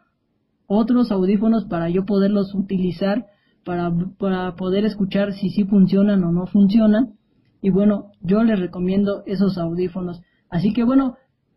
[0.66, 3.26] otros audífonos para yo poderlos utilizar,
[3.64, 7.14] para, para poder escuchar si sí funcionan o no funcionan.
[7.60, 10.22] Y bueno, yo les recomiendo esos audífonos.
[10.50, 11.16] Así que bueno,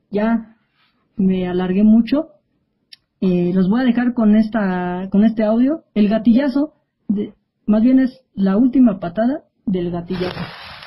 [0.10, 0.58] ya
[1.16, 2.30] me alargué mucho.
[3.20, 5.84] Eh, los voy a dejar con esta con este audio.
[5.96, 6.74] El gatillazo
[7.08, 7.34] de,
[7.66, 10.40] más bien es la última patada del gatillazo.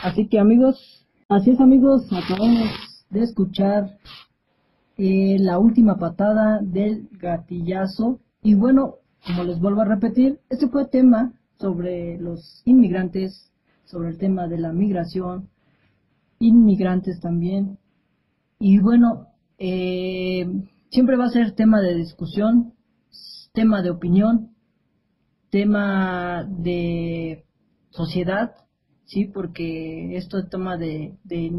[0.03, 2.71] Así que amigos así es amigos acabamos
[3.11, 3.99] de escuchar
[4.97, 8.21] eh, la última patada del gatillazo.
[8.43, 8.95] Y bueno
[9.27, 13.51] como les vuelvo a repetir este fue tema sobre los inmigrantes
[13.87, 15.49] sobre el tema de la migración
[16.39, 17.77] inmigrantes también.
[18.61, 19.27] Y bueno
[19.59, 20.47] eh,
[20.91, 22.75] siempre va a ser tema de discusión,
[23.53, 24.51] tema de opinión,
[25.51, 27.45] tema de
[27.91, 28.55] sociedad,
[29.05, 31.51] sí, porque esto es tema de, de,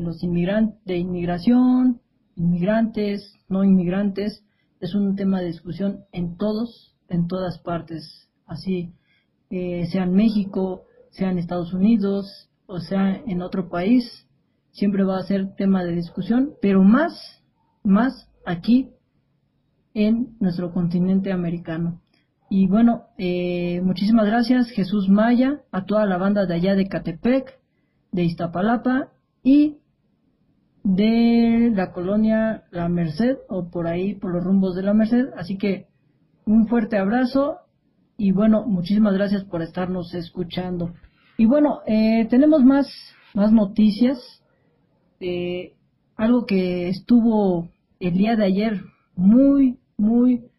[0.00, 2.00] los inmigrantes, de inmigración,
[2.36, 4.44] inmigrantes, no inmigrantes,
[4.80, 8.92] es un tema de discusión en todos, en todas partes, así
[9.50, 14.26] eh, sea en México, sea en Estados Unidos, o sea en otro país,
[14.72, 17.42] siempre va a ser tema de discusión, pero más,
[17.82, 18.90] más aquí
[19.94, 22.00] en nuestro continente americano.
[22.50, 27.58] Y bueno, eh, muchísimas gracias Jesús Maya, a toda la banda de allá de Catepec,
[28.12, 29.08] de Iztapalapa
[29.42, 29.78] y
[30.82, 35.30] de la colonia La Merced o por ahí por los rumbos de la Merced.
[35.36, 35.86] Así que
[36.44, 37.58] un fuerte abrazo
[38.16, 40.94] y bueno, muchísimas gracias por estarnos escuchando.
[41.36, 42.86] Y bueno, eh, tenemos más,
[43.34, 44.18] más noticias.
[45.20, 45.74] Eh,
[46.16, 47.68] algo que estuvo
[48.08, 48.82] el día de ayer
[49.16, 50.50] muy, muy,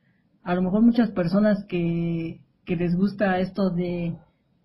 [0.43, 4.17] a lo mejor muchas personas que, que les gusta esto de,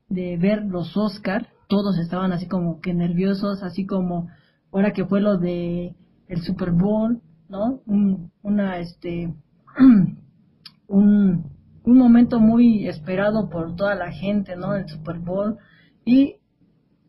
[0.09, 4.29] de ver los Oscar, todos estaban así como que nerviosos, así como
[4.73, 5.95] ahora que fue lo de
[6.29, 7.81] el Super Bowl, ¿no?
[7.87, 9.35] Un, una, este,
[10.89, 11.51] un,
[11.85, 14.75] un momento muy esperado por toda la gente, ¿no?
[14.75, 15.59] El Super Bowl
[16.05, 16.37] y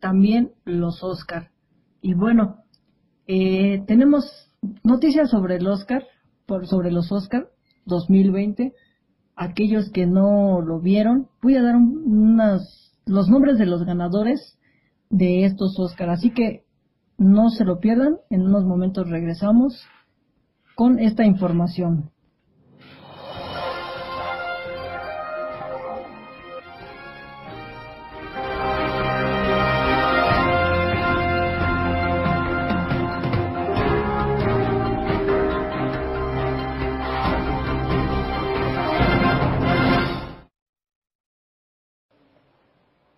[0.00, 1.50] también los Oscar.
[2.00, 2.56] Y bueno,
[3.26, 4.51] eh, tenemos
[4.82, 6.04] noticias sobre el Oscar,
[6.46, 7.48] por, sobre los Oscar
[7.86, 8.72] 2020.
[9.36, 14.58] Aquellos que no lo vieron, voy a dar unas, los nombres de los ganadores
[15.10, 16.10] de estos Oscar.
[16.10, 16.64] Así que
[17.18, 19.84] no se lo pierdan, en unos momentos regresamos
[20.74, 22.10] con esta información.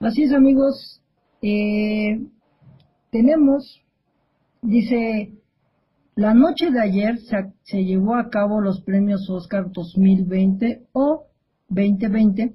[0.05, 1.01] Así es amigos,
[1.41, 2.21] eh,
[3.11, 3.81] tenemos
[4.61, 5.33] Dice,
[6.15, 7.19] la noche de ayer
[7.63, 11.25] se, llevó a cabo los premios Oscar 2020 o
[11.69, 12.55] 2020,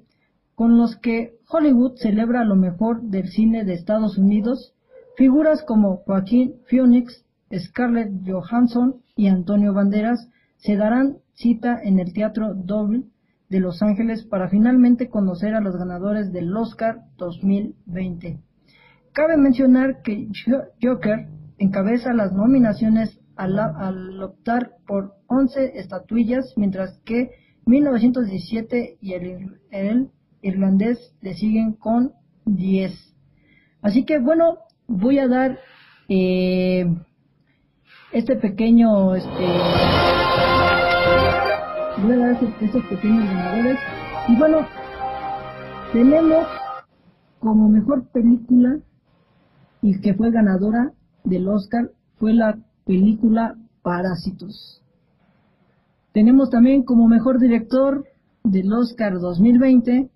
[0.54, 4.74] con los que Hollywood celebra lo mejor del cine de Estados Unidos.
[5.16, 12.54] Figuras como Joaquín Phoenix, Scarlett Johansson y Antonio Banderas se darán cita en el Teatro
[12.54, 13.04] Dolby
[13.50, 18.38] de Los Ángeles para finalmente conocer a los ganadores del Oscar 2020.
[19.12, 20.28] Cabe mencionar que
[20.80, 21.26] Joker
[21.58, 27.30] encabeza las nominaciones al, optar por 11 estatuillas, mientras que
[27.66, 30.10] 1917 y el,
[30.42, 32.12] irlandés le siguen con
[32.44, 32.92] 10.
[33.82, 35.58] Así que bueno, voy a dar
[36.08, 36.86] eh,
[38.12, 39.46] este pequeño, este,
[41.98, 43.78] voy a dar estos pequeños ganadores.
[44.28, 44.66] Y bueno,
[45.92, 46.46] tenemos
[47.38, 48.78] como mejor película
[49.82, 50.92] y que fue ganadora
[51.24, 54.82] del Oscar fue la película Parásitos.
[56.12, 58.04] Tenemos también como mejor director
[58.44, 60.10] del Oscar 2020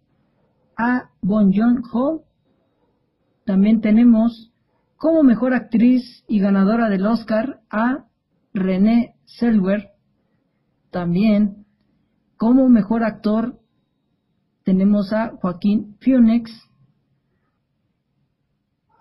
[0.77, 2.25] a Bon Joon-ho.
[3.47, 4.53] También tenemos
[4.97, 8.05] como mejor actriz y ganadora del Oscar a
[8.53, 9.91] René Selwer.
[10.91, 11.64] También
[12.37, 13.59] como mejor actor
[14.65, 16.51] tenemos a Joaquín Phoenix.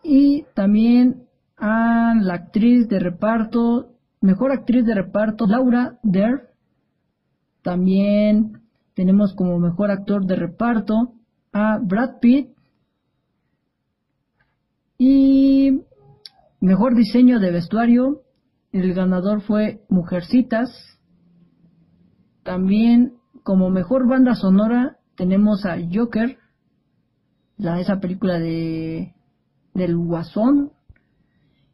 [0.04, 1.24] Y también
[1.58, 6.42] a la actriz de reparto, mejor actriz de reparto, Laura Dern.
[7.62, 8.62] También
[8.94, 11.14] tenemos como mejor actor de reparto
[11.54, 12.50] a Brad Pitt.
[14.98, 15.82] Y
[16.60, 18.22] mejor diseño de vestuario,
[18.74, 20.70] el ganador fue Mujercitas.
[22.44, 26.38] También como mejor banda sonora tenemos a Joker,
[27.58, 29.14] la, esa película de
[29.74, 30.72] del Guasón,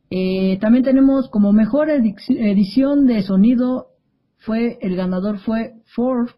[0.10, 3.90] eh, también tenemos como mejor edición de sonido
[4.40, 6.30] fue el ganador fue Ford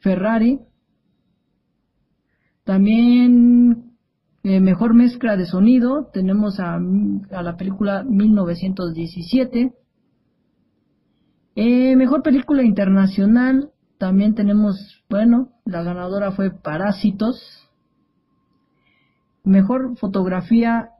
[0.00, 0.60] Ferrari.
[2.64, 3.96] También
[4.42, 9.72] eh, mejor mezcla de sonido tenemos a, la película 1917.
[11.56, 17.68] Eh, mejor película internacional también tenemos, bueno, la ganadora fue Parásitos.
[19.44, 20.90] Mejor fotografía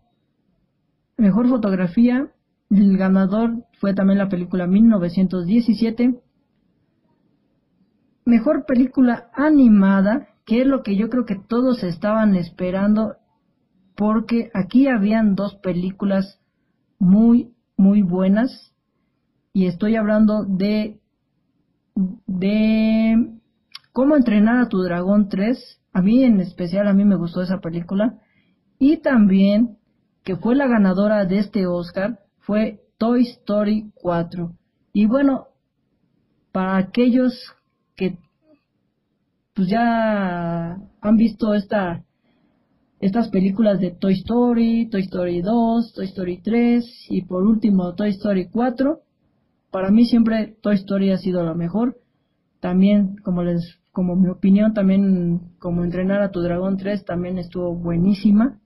[1.16, 2.32] Mejor fotografía,
[2.70, 6.20] el ganador fue también la película 1917.
[8.24, 13.16] Mejor película animada, que es lo que yo creo que todos estaban esperando,
[13.96, 16.40] porque aquí habían dos películas
[16.98, 18.73] muy, muy buenas.
[19.54, 21.00] Y estoy hablando de,
[21.94, 23.38] de
[23.92, 25.80] cómo entrenar a tu dragón 3.
[25.92, 28.18] A mí en especial, a mí me gustó esa película.
[28.80, 29.78] Y también
[30.24, 34.52] que fue la ganadora de este Oscar, fue Toy Story 4.
[34.92, 35.46] Y bueno,
[36.50, 37.54] para aquellos
[37.94, 38.18] que
[39.54, 42.02] pues ya han visto esta
[42.98, 48.10] estas películas de Toy Story, Toy Story 2, Toy Story 3 y por último Toy
[48.10, 49.03] Story 4,
[49.74, 51.96] para mí siempre Toy Story ha sido la mejor.
[52.60, 57.74] también, como les, como mi opinión, también como entrenar a tu dragón 3 también estuvo
[57.74, 58.60] buenísima.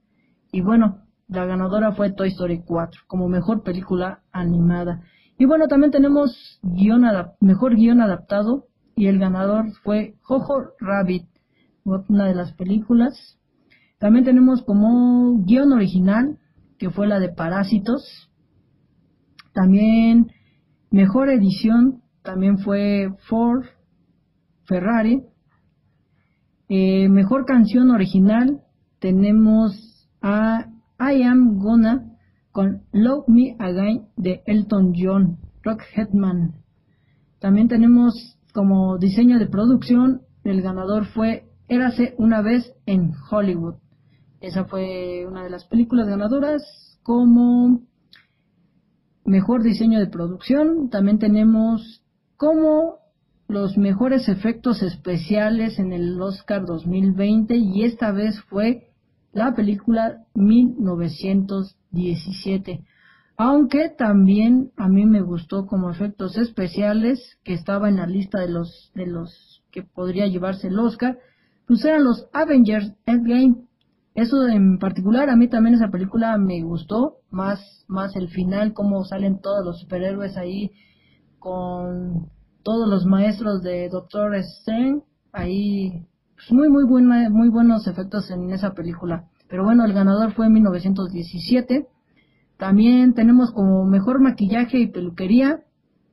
[0.51, 5.01] Y bueno, la ganadora fue Toy Story 4 como mejor película animada.
[5.39, 11.25] Y bueno, también tenemos mejor guion adaptado y el ganador fue Jojo Rabbit,
[11.85, 13.39] una de las películas.
[13.97, 16.37] También tenemos como guion original,
[16.77, 18.29] que fue la de Parásitos.
[19.53, 20.27] También
[20.91, 23.65] mejor edición, también fue Ford
[24.63, 25.23] Ferrari.
[26.67, 28.61] Eh, mejor canción original
[28.99, 30.67] tenemos a
[30.99, 32.05] I Am Gonna
[32.51, 36.55] con Love Me Again de Elton John, Rock Hetman.
[37.39, 43.75] También tenemos como diseño de producción, el ganador fue Érase una vez en Hollywood.
[44.41, 47.81] Esa fue una de las películas ganadoras como
[49.29, 50.89] mejor diseño de producción.
[50.89, 52.03] También tenemos
[52.35, 52.97] como
[53.47, 58.89] los mejores efectos especiales en el Oscar 2020 y esta vez fue
[59.31, 62.83] la película 1917.
[63.37, 68.49] Aunque también a mí me gustó como efectos especiales que estaba en la lista de
[68.49, 71.19] los de los que podría llevarse el Oscar,
[71.67, 73.68] pues eran los Avengers Endgame.
[74.19, 79.05] Eso en particular a mí también esa película me gustó, más más el final cómo
[79.05, 80.71] salen todos los superhéroes ahí
[81.39, 82.29] con
[82.61, 86.05] todos los maestros de Doctor Strange, ahí
[86.35, 89.29] pues muy muy buena, muy buenos efectos en esa película.
[89.47, 91.87] Pero bueno, el ganador fue en 1917.
[92.57, 95.63] También tenemos como mejor maquillaje y peluquería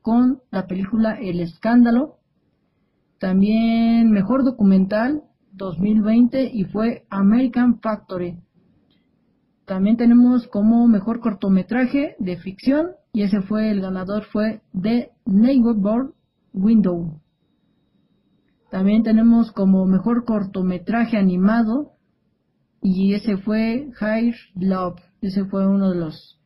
[0.00, 2.18] con la película El Escándalo.
[3.18, 5.24] También mejor documental
[5.56, 8.38] 2020 y fue American Factory.
[9.64, 16.12] También tenemos como mejor cortometraje de ficción y ese fue el ganador fue The Neighborhood
[16.52, 17.20] Window.
[18.70, 21.92] También tenemos como mejor cortometraje animado
[22.82, 25.00] y ese fue High Love.
[25.20, 26.40] Ese fue uno de los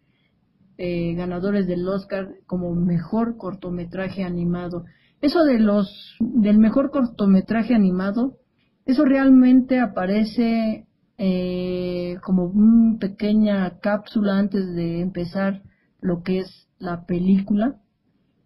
[0.79, 4.85] eh, ganadores del Oscar como mejor cortometraje animado.
[5.21, 8.39] Eso de los del mejor cortometraje animado,
[8.87, 10.87] eso realmente aparece
[11.19, 15.63] eh, como una pequeña cápsula antes de empezar
[16.01, 17.81] lo que es la película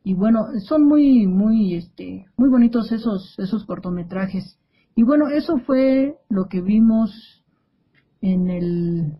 [0.07, 4.59] y bueno, son muy, muy, este, muy bonitos esos, esos cortometrajes.
[4.95, 7.43] Y bueno, eso fue lo que vimos
[8.21, 9.15] en el,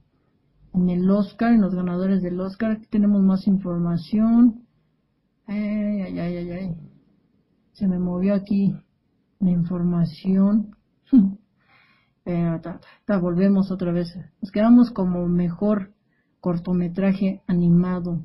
[0.75, 2.73] en el Oscar, en los ganadores del Oscar.
[2.73, 4.67] Aquí tenemos más información.
[5.47, 6.77] Ay, ay, ay, ay, ay.
[7.73, 8.77] Se me movió aquí
[9.41, 10.77] la información.
[12.25, 14.09] Pero, volvemos otra vez.
[14.41, 15.93] Nos quedamos como mejor
[16.41, 18.21] cortometraje animado.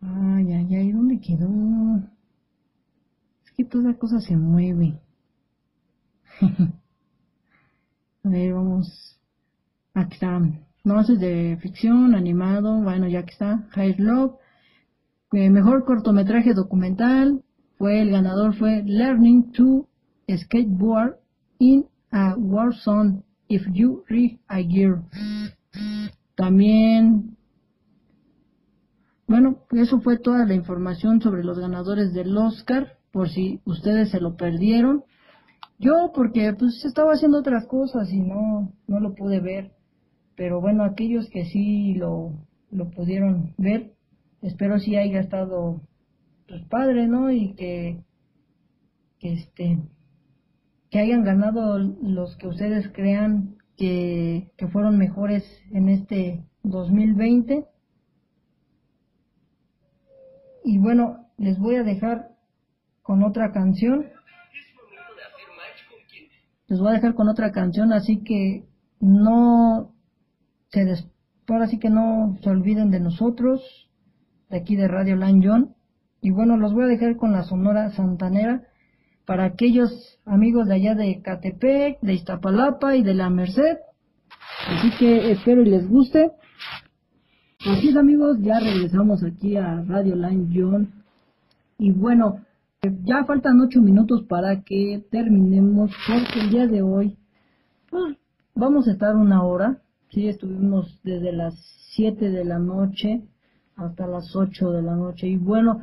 [0.00, 1.48] Ay, ay, ay, ¿dónde quedó?
[3.44, 5.00] Es que toda cosa se mueve.
[8.24, 9.20] A ver, vamos.
[9.94, 10.40] Aquí está.
[10.82, 12.82] No, es de ficción, animado.
[12.82, 13.68] Bueno, ya que está.
[13.70, 14.34] High Love.
[15.32, 17.44] Eh, mejor cortometraje documental.
[17.78, 19.88] Fue el ganador fue Learning to
[20.28, 21.23] Skateboard
[21.58, 25.02] in a War Zone If You Read a Gear.
[26.36, 27.34] También
[29.26, 34.20] bueno, eso fue toda la información sobre los ganadores del Oscar, por si ustedes se
[34.20, 35.04] lo perdieron.
[35.78, 39.72] Yo, porque pues estaba haciendo otras cosas y no, no lo pude ver.
[40.36, 42.32] Pero bueno, aquellos que sí lo,
[42.70, 43.94] lo pudieron ver,
[44.42, 45.80] espero si haya estado
[46.46, 47.30] pues padre, ¿no?
[47.30, 48.04] Y que,
[49.18, 49.78] que este,
[50.94, 55.42] que hayan ganado los que ustedes crean que, que fueron mejores
[55.72, 57.66] en este 2020
[60.62, 62.28] y bueno, les voy a dejar
[63.02, 64.06] con otra canción.
[66.68, 68.64] Les voy a dejar con otra canción, así que
[69.00, 69.90] no
[70.68, 71.10] se des
[71.48, 73.90] ahora que no se olviden de nosotros,
[74.48, 75.42] de aquí de Radio Lan
[76.20, 78.68] Y bueno, los voy a dejar con la Sonora Santanera
[79.24, 83.78] para aquellos amigos de allá de Catepec, de Iztapalapa y de la Merced.
[84.68, 86.32] Así que espero y les guste.
[87.66, 91.04] Así es amigos, ya regresamos aquí a Radio Line John.
[91.78, 92.44] Y bueno,
[93.04, 97.16] ya faltan ocho minutos para que terminemos porque el día de hoy
[97.88, 98.16] pues,
[98.54, 99.78] vamos a estar una hora.
[100.10, 101.54] Sí, estuvimos desde las
[101.94, 103.22] 7 de la noche
[103.76, 105.26] hasta las 8 de la noche.
[105.26, 105.82] Y bueno,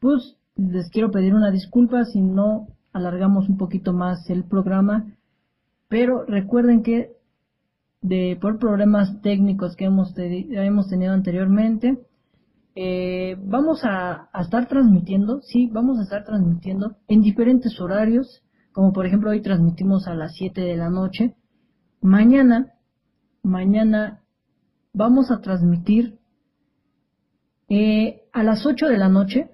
[0.00, 5.06] pues les quiero pedir una disculpa si no alargamos un poquito más el programa.
[5.88, 7.12] Pero recuerden que
[8.00, 11.98] de por problemas técnicos que hemos, tenido anteriormente,
[12.76, 18.42] Eh, vamos a, a, estar transmitiendo, sí, vamos a estar transmitiendo en diferentes horarios,
[18.72, 21.36] como por ejemplo hoy transmitimos a las 7 de la noche.
[22.00, 22.74] Mañana,
[23.44, 24.24] mañana
[24.92, 26.18] vamos a transmitir
[27.68, 29.50] eh, a las 8 de la noche,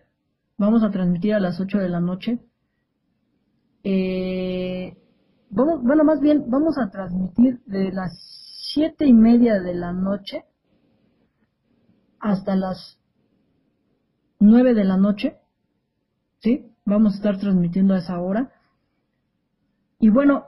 [0.60, 2.38] vamos a transmitir a las 8 de la noche.
[3.82, 4.94] Eh,
[5.48, 8.12] bueno, más bien vamos a transmitir de las
[8.74, 10.44] siete y media de la noche
[12.20, 12.98] hasta las
[14.38, 15.38] 9 de la noche,
[16.40, 16.70] ¿sí?
[16.84, 18.52] Vamos a estar transmitiendo a esa hora.
[19.98, 20.44] Y bueno,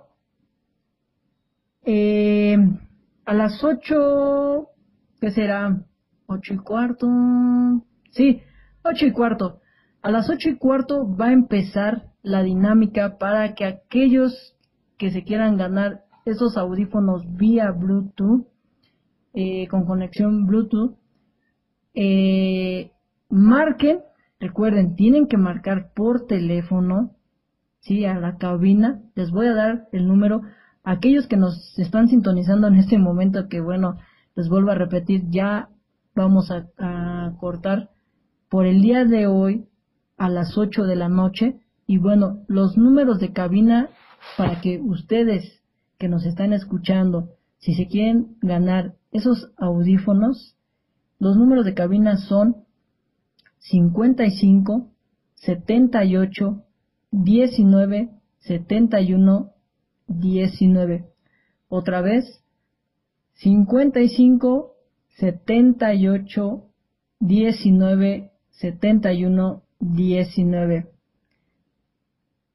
[1.84, 2.58] eh,
[3.24, 4.68] a las 8,
[5.22, 5.82] ¿qué será?
[6.26, 7.08] 8 y cuarto.
[8.10, 8.42] Sí,
[8.84, 9.61] 8 y cuarto.
[10.02, 14.56] A las 8 y cuarto va a empezar la dinámica para que aquellos
[14.98, 18.48] que se quieran ganar esos audífonos vía Bluetooth,
[19.32, 20.96] eh, con conexión Bluetooth,
[21.94, 22.90] eh,
[23.28, 24.00] marquen,
[24.40, 27.12] recuerden, tienen que marcar por teléfono,
[27.78, 29.00] sí, a la cabina.
[29.14, 30.42] Les voy a dar el número.
[30.82, 33.98] Aquellos que nos están sintonizando en este momento, que bueno,
[34.34, 35.68] les vuelvo a repetir, ya
[36.16, 37.90] vamos a cortar
[38.48, 39.68] por el día de hoy
[40.22, 41.56] a las 8 de la noche.
[41.84, 43.90] Y bueno, los números de cabina
[44.36, 45.60] para que ustedes
[45.98, 50.56] que nos están escuchando, si se quieren ganar esos audífonos,
[51.18, 52.64] los números de cabina son
[53.58, 54.92] 55
[55.34, 56.62] 78
[57.10, 59.50] 19 71
[60.06, 61.04] 19.
[61.68, 62.44] Otra vez,
[63.34, 64.72] 55
[65.16, 66.64] 78
[67.18, 70.86] 19 71 19.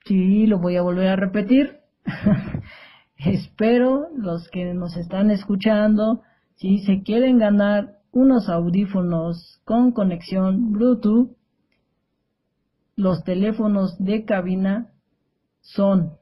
[0.06, 1.80] Sí, lo voy a volver a repetir.
[3.18, 6.22] Espero los que nos están escuchando,
[6.56, 11.36] si se quieren ganar unos audífonos con conexión Bluetooth,
[12.96, 14.94] los teléfonos de cabina
[15.60, 16.14] son,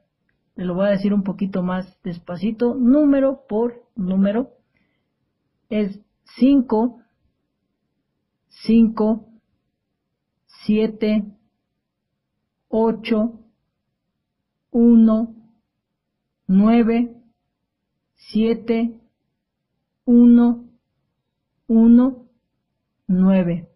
[0.56, 4.50] lo voy a decir un poquito más despacito, número por número,
[5.68, 6.00] es
[6.38, 7.00] 5,
[8.48, 9.35] 5,
[10.66, 11.24] 7,
[12.68, 13.32] 8,
[14.72, 15.34] 1,
[16.48, 17.14] 9,
[18.14, 19.00] 7,
[20.04, 20.64] 1,
[21.68, 22.26] 1,
[23.06, 23.68] 9.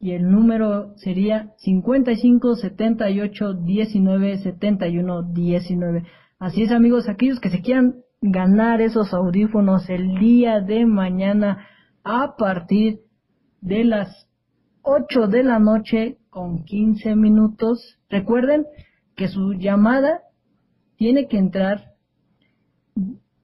[0.00, 6.04] Y el número sería 55 78 19 71 19.
[6.38, 11.66] Así es amigos, aquellos que se quieran ganar esos audífonos el día de mañana
[12.04, 13.00] a partir
[13.62, 14.28] de las
[14.82, 17.96] 8 de la noche con 15 minutos.
[18.10, 18.66] Recuerden
[19.14, 20.22] que su llamada
[20.96, 21.92] tiene que entrar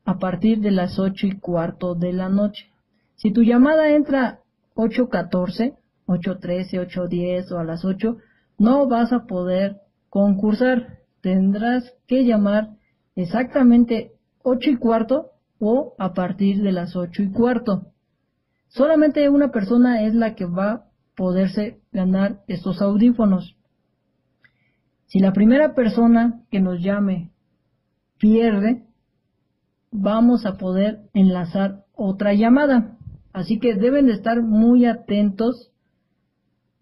[0.04, 2.66] a partir de las 8 y cuarto de la noche.
[3.14, 4.40] Si tu llamada entra
[4.74, 5.76] 8.14,
[6.06, 8.16] 8.13, 8.10 o a las 8,
[8.58, 10.98] no vas a poder concursar.
[11.20, 12.70] Tendrás que llamar
[13.14, 15.30] exactamente 8 y cuarto
[15.60, 17.92] o a partir de las 8 y cuarto.
[18.66, 23.56] Solamente una persona es la que va poderse ganar estos audífonos.
[25.06, 27.30] Si la primera persona que nos llame
[28.18, 28.84] pierde,
[29.90, 32.96] vamos a poder enlazar otra llamada.
[33.32, 35.72] Así que deben de estar muy atentos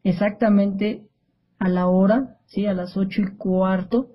[0.03, 1.09] exactamente
[1.59, 2.67] a la hora, ¿sí?
[2.67, 4.11] A las ocho y cuarto,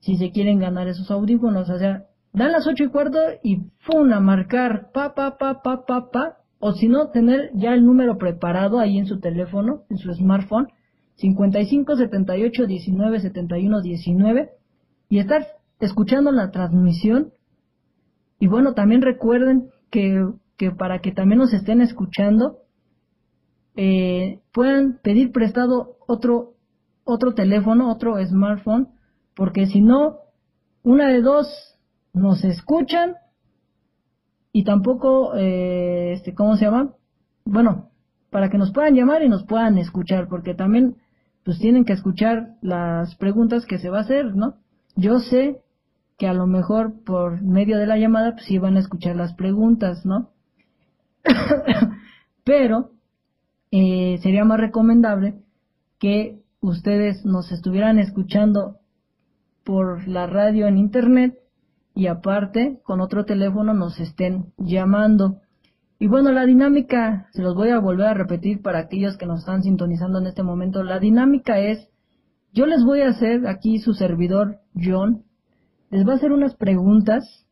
[0.00, 1.68] si se quieren ganar esos audífonos.
[1.70, 4.12] O sea, dan las ocho y cuarto y ¡pum!
[4.12, 6.36] a marcar pa, pa, pa, pa, pa, pa.
[6.66, 10.68] O si no, tener ya el número preparado ahí en su teléfono, en su smartphone,
[11.16, 14.50] 55 78 19 71 19
[15.10, 15.46] y estar
[15.78, 17.34] escuchando la transmisión.
[18.38, 20.24] Y bueno, también recuerden que
[20.56, 22.60] que para que también nos estén escuchando
[23.76, 26.54] eh, puedan pedir prestado otro
[27.04, 28.88] otro teléfono, otro smartphone,
[29.36, 30.20] porque si no,
[30.82, 31.78] una de dos
[32.14, 33.16] nos escuchan
[34.56, 36.92] y tampoco, eh, este, ¿cómo se llama?
[37.44, 37.90] Bueno,
[38.30, 40.94] para que nos puedan llamar y nos puedan escuchar, porque también
[41.44, 44.54] pues tienen que escuchar las preguntas que se va a hacer, ¿no?
[44.94, 45.60] Yo sé
[46.18, 49.34] que a lo mejor por medio de la llamada pues sí van a escuchar las
[49.34, 50.30] preguntas, ¿no?
[52.44, 52.92] Pero
[53.72, 55.34] eh, sería más recomendable
[55.98, 58.76] que ustedes nos estuvieran escuchando
[59.64, 61.43] por la radio en internet
[61.94, 65.40] y aparte con otro teléfono nos estén llamando.
[65.98, 69.40] Y bueno, la dinámica, se los voy a volver a repetir para aquellos que nos
[69.40, 71.88] están sintonizando en este momento, la dinámica es,
[72.52, 75.24] yo les voy a hacer aquí su servidor John,
[75.90, 77.46] les va a hacer unas preguntas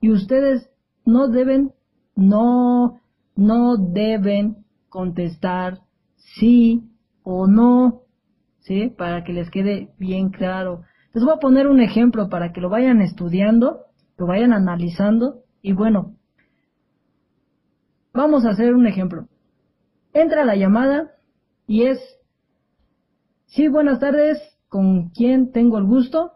[0.00, 0.70] y ustedes
[1.04, 1.72] no deben,
[2.14, 3.00] no
[3.38, 5.78] no deben contestar
[6.16, 6.82] sí
[7.22, 8.02] o no,
[8.58, 8.92] ¿sí?
[8.98, 10.82] Para que les quede bien claro.
[11.14, 13.84] Les voy a poner un ejemplo para que lo vayan estudiando,
[14.18, 16.16] lo vayan analizando y bueno,
[18.12, 19.28] vamos a hacer un ejemplo.
[20.12, 21.12] Entra la llamada
[21.66, 22.00] y es,
[23.46, 24.38] sí, buenas tardes,
[24.68, 26.32] ¿con quién tengo el gusto?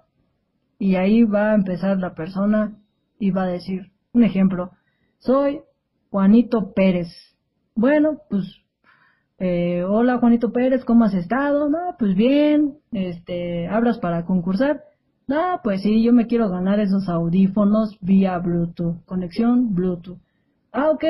[0.78, 2.78] Y ahí va a empezar la persona
[3.18, 4.70] y va a decir, un ejemplo,
[5.18, 5.60] soy
[6.10, 7.08] Juanito Pérez.
[7.74, 8.44] Bueno, pues,
[9.38, 11.68] eh, hola Juanito Pérez, ¿cómo has estado?
[11.68, 14.84] No, pues bien, este, ¿hablas para concursar?
[15.28, 20.18] No, pues sí, yo me quiero ganar esos audífonos vía Bluetooth, conexión Bluetooth.
[20.72, 21.04] Ah, ok.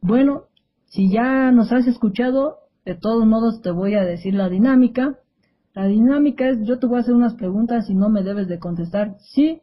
[0.00, 0.44] Bueno,
[0.86, 5.18] si ya nos has escuchado, de todos modos te voy a decir la dinámica.
[5.74, 8.58] La dinámica es, yo te voy a hacer unas preguntas y no me debes de
[8.58, 9.60] contestar sí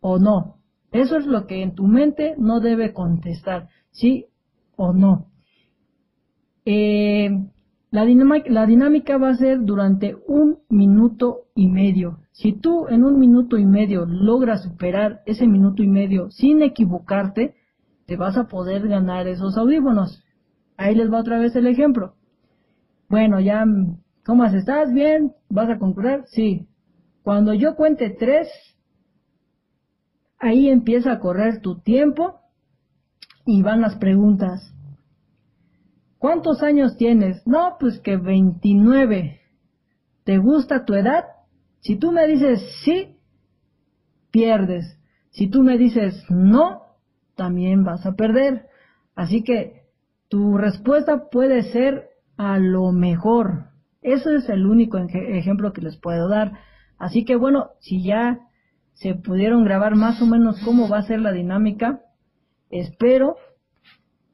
[0.00, 0.56] o no.
[0.92, 4.26] Eso es lo que en tu mente no debe contestar, sí
[4.76, 5.26] o no.
[6.64, 7.30] Eh,
[7.90, 12.20] la, dinámica, va a ser durante un minuto y medio.
[12.30, 17.54] Si tú en un minuto y medio logras superar ese minuto y medio sin equivocarte,
[18.06, 20.22] te vas a poder ganar esos audífonos.
[20.76, 22.14] Ahí les va otra vez el ejemplo.
[23.08, 23.64] Bueno, ya,
[24.24, 24.92] ¿cómo estás?
[24.92, 25.34] ¿Bien?
[25.48, 26.22] ¿Vas a concluir?
[26.26, 26.68] Sí.
[27.22, 28.48] Cuando yo cuente tres,
[30.38, 32.40] ahí empieza a correr tu tiempo
[33.44, 34.72] y van las preguntas.
[36.20, 37.46] ¿Cuántos años tienes?
[37.46, 39.40] No, pues que 29.
[40.24, 41.24] ¿Te gusta tu edad?
[41.78, 43.16] Si tú me dices sí,
[44.30, 44.98] pierdes.
[45.30, 46.82] Si tú me dices no,
[47.36, 48.66] también vas a perder.
[49.14, 49.84] Así que
[50.28, 53.70] tu respuesta puede ser a lo mejor.
[54.02, 56.52] Ese es el único ejemplo que les puedo dar.
[56.98, 58.40] Así que bueno, si ya
[58.92, 62.02] se pudieron grabar más o menos cómo va a ser la dinámica,
[62.68, 63.36] espero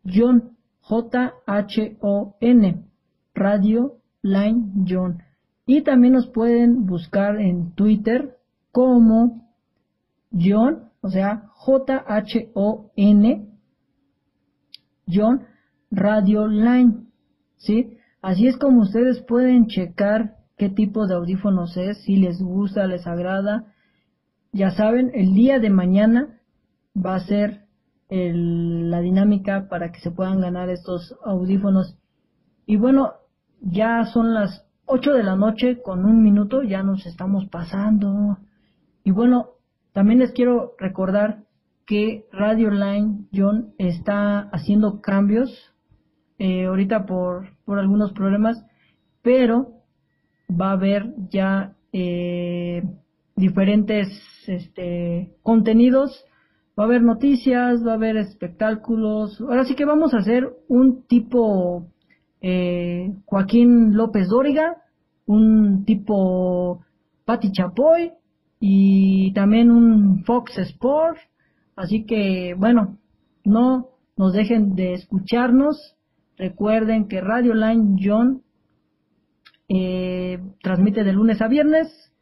[0.06, 2.86] John, J-H-O-N,
[3.34, 5.24] Radio Line John.
[5.66, 8.38] Y también nos pueden buscar en Twitter
[8.72, 9.50] como
[10.32, 13.50] John, o sea, J-H-O-N,
[15.08, 15.46] John
[15.92, 17.08] Radio Line,
[17.58, 17.99] ¿sí?
[18.22, 23.08] Así es como ustedes pueden checar qué tipo de audífonos es, si les gusta, les
[23.08, 23.74] agrada.
[24.52, 26.40] Ya saben, el día de mañana
[26.96, 27.66] va a ser
[28.10, 31.98] la dinámica para que se puedan ganar estos audífonos.
[32.66, 33.14] Y bueno,
[33.62, 38.38] ya son las 8 de la noche con un minuto, ya nos estamos pasando.
[39.04, 39.52] Y bueno,
[39.94, 41.44] también les quiero recordar
[41.86, 45.69] que Radio Line John está haciendo cambios
[46.40, 48.66] eh, ahorita por, por algunos problemas,
[49.22, 49.74] pero
[50.50, 52.82] va a haber ya eh,
[53.36, 54.08] diferentes
[54.48, 56.26] este, contenidos,
[56.78, 59.40] va a haber noticias, va a haber espectáculos.
[59.42, 61.88] Ahora sí que vamos a hacer un tipo
[62.42, 64.78] eh, Joaquín López Dóriga,
[65.26, 66.86] un tipo
[67.26, 68.14] Patti Chapoy
[68.60, 71.18] y también un Fox Sport.
[71.76, 72.98] Así que bueno,
[73.44, 75.96] no nos dejen de escucharnos.
[76.40, 78.44] Recuerden que Radio Line John
[79.68, 82.14] eh, transmite de lunes a viernes.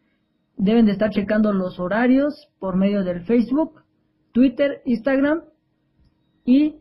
[0.57, 3.83] Deben de estar checando los horarios por medio del Facebook,
[4.31, 5.43] Twitter, Instagram.
[6.43, 6.77] Y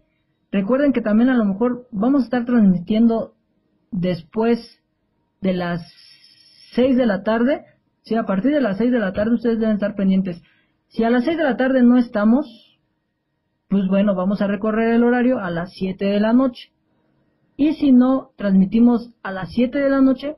[0.50, 3.34] recuerden que también a lo mejor vamos a estar transmitiendo
[3.90, 4.82] después
[5.42, 5.82] de las
[6.72, 7.66] 6 de la tarde.
[8.00, 10.42] Si a partir de las 6 de la tarde ustedes deben estar pendientes.
[10.88, 12.78] Si a las 6 de la tarde no estamos,
[13.68, 16.72] pues bueno, vamos a recorrer el horario a las 7 de la noche.
[17.56, 20.36] Y si no transmitimos a las 7 de la noche,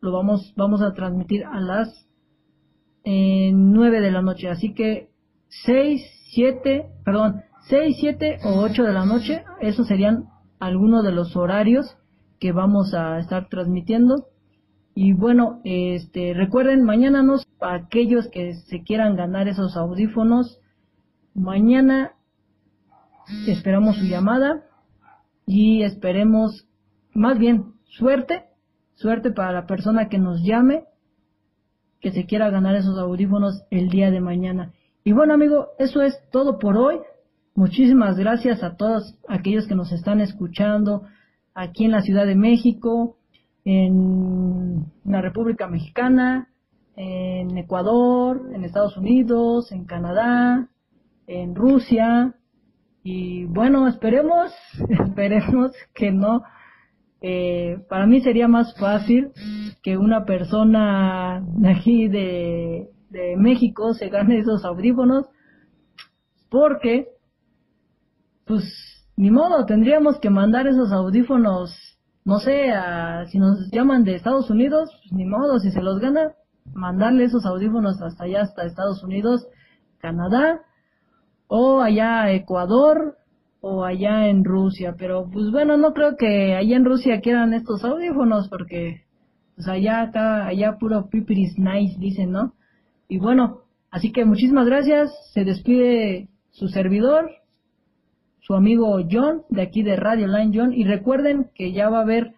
[0.00, 2.06] lo vamos, vamos a transmitir a las
[3.04, 4.48] en 9 de la noche.
[4.48, 5.10] Así que
[5.64, 6.02] 6,
[6.34, 10.24] 7, perdón, 6, 7 o 8 de la noche, esos serían
[10.58, 11.96] algunos de los horarios
[12.40, 14.26] que vamos a estar transmitiendo.
[14.94, 20.60] Y bueno, este, recuerden, mañana nos, para aquellos que se quieran ganar esos audífonos,
[21.34, 22.12] mañana
[23.46, 24.64] esperamos su llamada
[25.52, 26.68] y esperemos,
[27.12, 28.44] más bien, suerte,
[28.94, 30.84] suerte para la persona que nos llame,
[32.00, 34.72] que se quiera ganar esos audífonos el día de mañana.
[35.02, 37.00] Y bueno, amigo, eso es todo por hoy.
[37.56, 41.02] Muchísimas gracias a todos aquellos que nos están escuchando
[41.52, 43.16] aquí en la Ciudad de México,
[43.64, 46.48] en la República Mexicana,
[46.94, 50.68] en Ecuador, en Estados Unidos, en Canadá,
[51.26, 52.36] en Rusia.
[53.02, 54.52] Y bueno, esperemos,
[54.88, 56.42] esperemos que no.
[57.22, 59.30] Eh, para mí sería más fácil
[59.82, 65.26] que una persona aquí de, de México se gane esos audífonos
[66.48, 67.08] porque
[68.46, 68.64] pues
[69.20, 71.76] ni modo, tendríamos que mandar esos audífonos,
[72.24, 72.72] no sé,
[73.28, 76.32] si nos llaman de Estados Unidos, pues ni modo, si se los gana,
[76.72, 79.46] mandarle esos audífonos hasta allá, hasta Estados Unidos,
[79.98, 80.62] Canadá,
[81.52, 83.16] o allá Ecuador,
[83.60, 87.84] o allá en Rusia, pero pues bueno, no creo que allá en Rusia quieran estos
[87.84, 89.02] audífonos, porque
[89.56, 92.54] pues allá acá, allá puro pipiris nice, dicen, ¿no?
[93.08, 97.32] Y bueno, así que muchísimas gracias, se despide su servidor,
[98.38, 102.02] su amigo John de aquí de Radio Line John y recuerden que ya va a
[102.02, 102.34] haber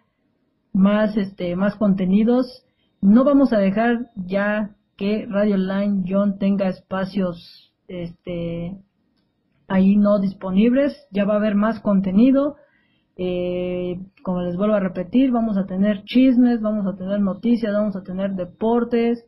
[0.73, 2.65] más este más contenidos.
[2.99, 8.75] No vamos a dejar ya que Radio Line John tenga espacios este
[9.73, 12.57] ahí no disponibles, ya va a haber más contenido.
[13.17, 17.95] Eh, como les vuelvo a repetir, vamos a tener chismes, vamos a tener noticias, vamos
[17.95, 19.25] a tener deportes,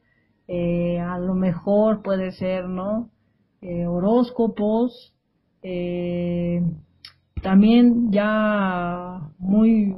[0.47, 3.09] eh, a lo mejor puede ser, ¿no?
[3.61, 5.13] Eh, horóscopos,
[7.41, 9.95] también ya muy,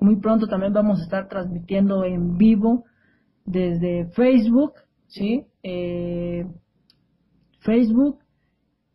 [0.00, 2.84] muy pronto también vamos a estar transmitiendo en vivo
[3.44, 4.72] desde Facebook,
[5.08, 5.44] ¿sí?
[7.60, 8.18] Facebook.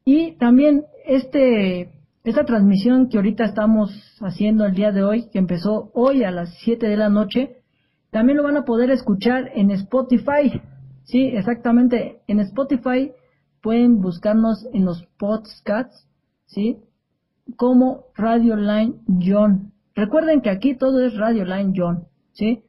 [0.06, 1.91] Y también este,
[2.24, 3.91] esta transmisión que ahorita estamos
[4.22, 7.58] haciendo el día de hoy, que empezó hoy a las 7 de la noche,
[8.12, 10.62] también lo van a poder escuchar en Spotify.
[11.04, 12.22] Sí, exactamente.
[12.28, 13.12] En Spotify
[13.62, 16.08] pueden buscarnos en los podcasts,
[16.45, 16.78] ¿sí?
[17.56, 19.74] Como Radio Line John.
[19.95, 22.64] Recuerden que aquí todo es Radio Line John, ¿sí?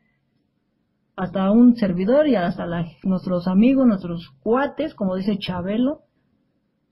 [1.16, 2.66] Hasta un servidor y hasta
[3.02, 6.00] nuestros amigos, nuestros cuates, como dice Chabelo,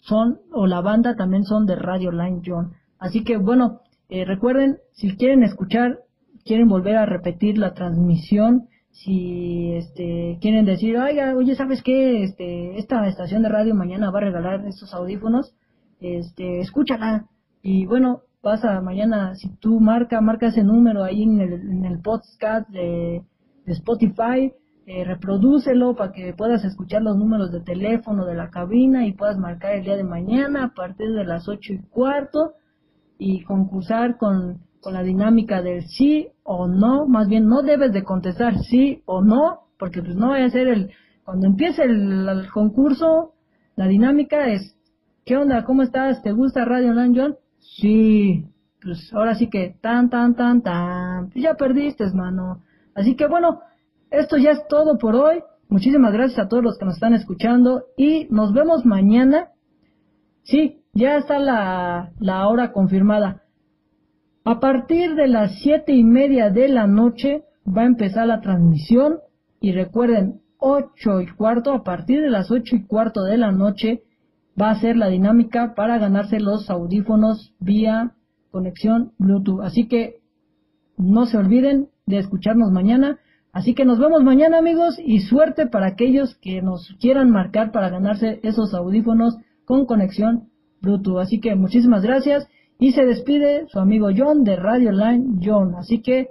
[0.03, 2.73] son, o la banda también son de Radio Line John.
[2.99, 6.01] Así que bueno, eh, recuerden, si quieren escuchar,
[6.45, 12.23] quieren volver a repetir la transmisión, si este quieren decir, oiga, oye, ¿sabes qué?
[12.25, 15.55] Este, esta estación de radio mañana va a regalar estos audífonos,
[16.01, 17.27] este, escúchala.
[17.63, 22.01] Y bueno, pasa mañana, si tú marca, marca ese número ahí en el, en el
[22.01, 23.23] podcast de,
[23.65, 24.53] Spotify,
[24.87, 29.39] eh, reprodúcelo para que puedas escuchar los números de teléfono de la cabina y puedas
[29.39, 32.55] marcar el día de mañana a partir de las ocho y cuarto
[33.19, 38.03] y concursar con con la dinámica del sí o no, más bien no debes de
[38.03, 40.91] contestar sí o no, porque pues no va a ser el,
[41.25, 43.33] cuando empiece el, concurso,
[43.77, 44.77] la dinámica es,
[45.25, 45.65] ¿qué onda?
[45.65, 46.21] ¿Cómo estás?
[46.23, 47.37] ¿Te gusta Radio Online John?
[47.61, 48.45] Sí,
[48.83, 52.63] pues ahora sí que tan, tan, tan, tan, pues ya perdiste, mano.
[52.95, 53.61] Así que bueno,
[54.13, 55.43] esto ya es todo por hoy.
[55.69, 59.49] Muchísimas gracias a todos los que nos están escuchando y nos vemos mañana.
[60.43, 63.43] Sí, ya está la, la hora confirmada.
[64.45, 69.19] A partir de las siete y media de la noche va a empezar la transmisión
[69.61, 74.03] y recuerden, ocho y cuarto, a partir de las ocho y cuarto de la noche
[74.61, 78.13] va a ser la dinámica para ganarse los audífonos vía
[78.51, 79.63] conexión Bluetooth.
[79.63, 80.21] Así que
[80.97, 83.19] no se olviden de escucharnos mañana.
[83.53, 87.91] Así que nos vemos mañana amigos y suerte para aquellos que nos quieran marcar para
[87.91, 89.37] ganarse esos audífonos
[89.67, 90.49] con conexión
[90.81, 91.19] Bluetooth.
[91.19, 92.49] Así que muchísimas gracias
[92.79, 95.75] y se despide su amigo John de Radio Line John.
[95.75, 96.29] Así que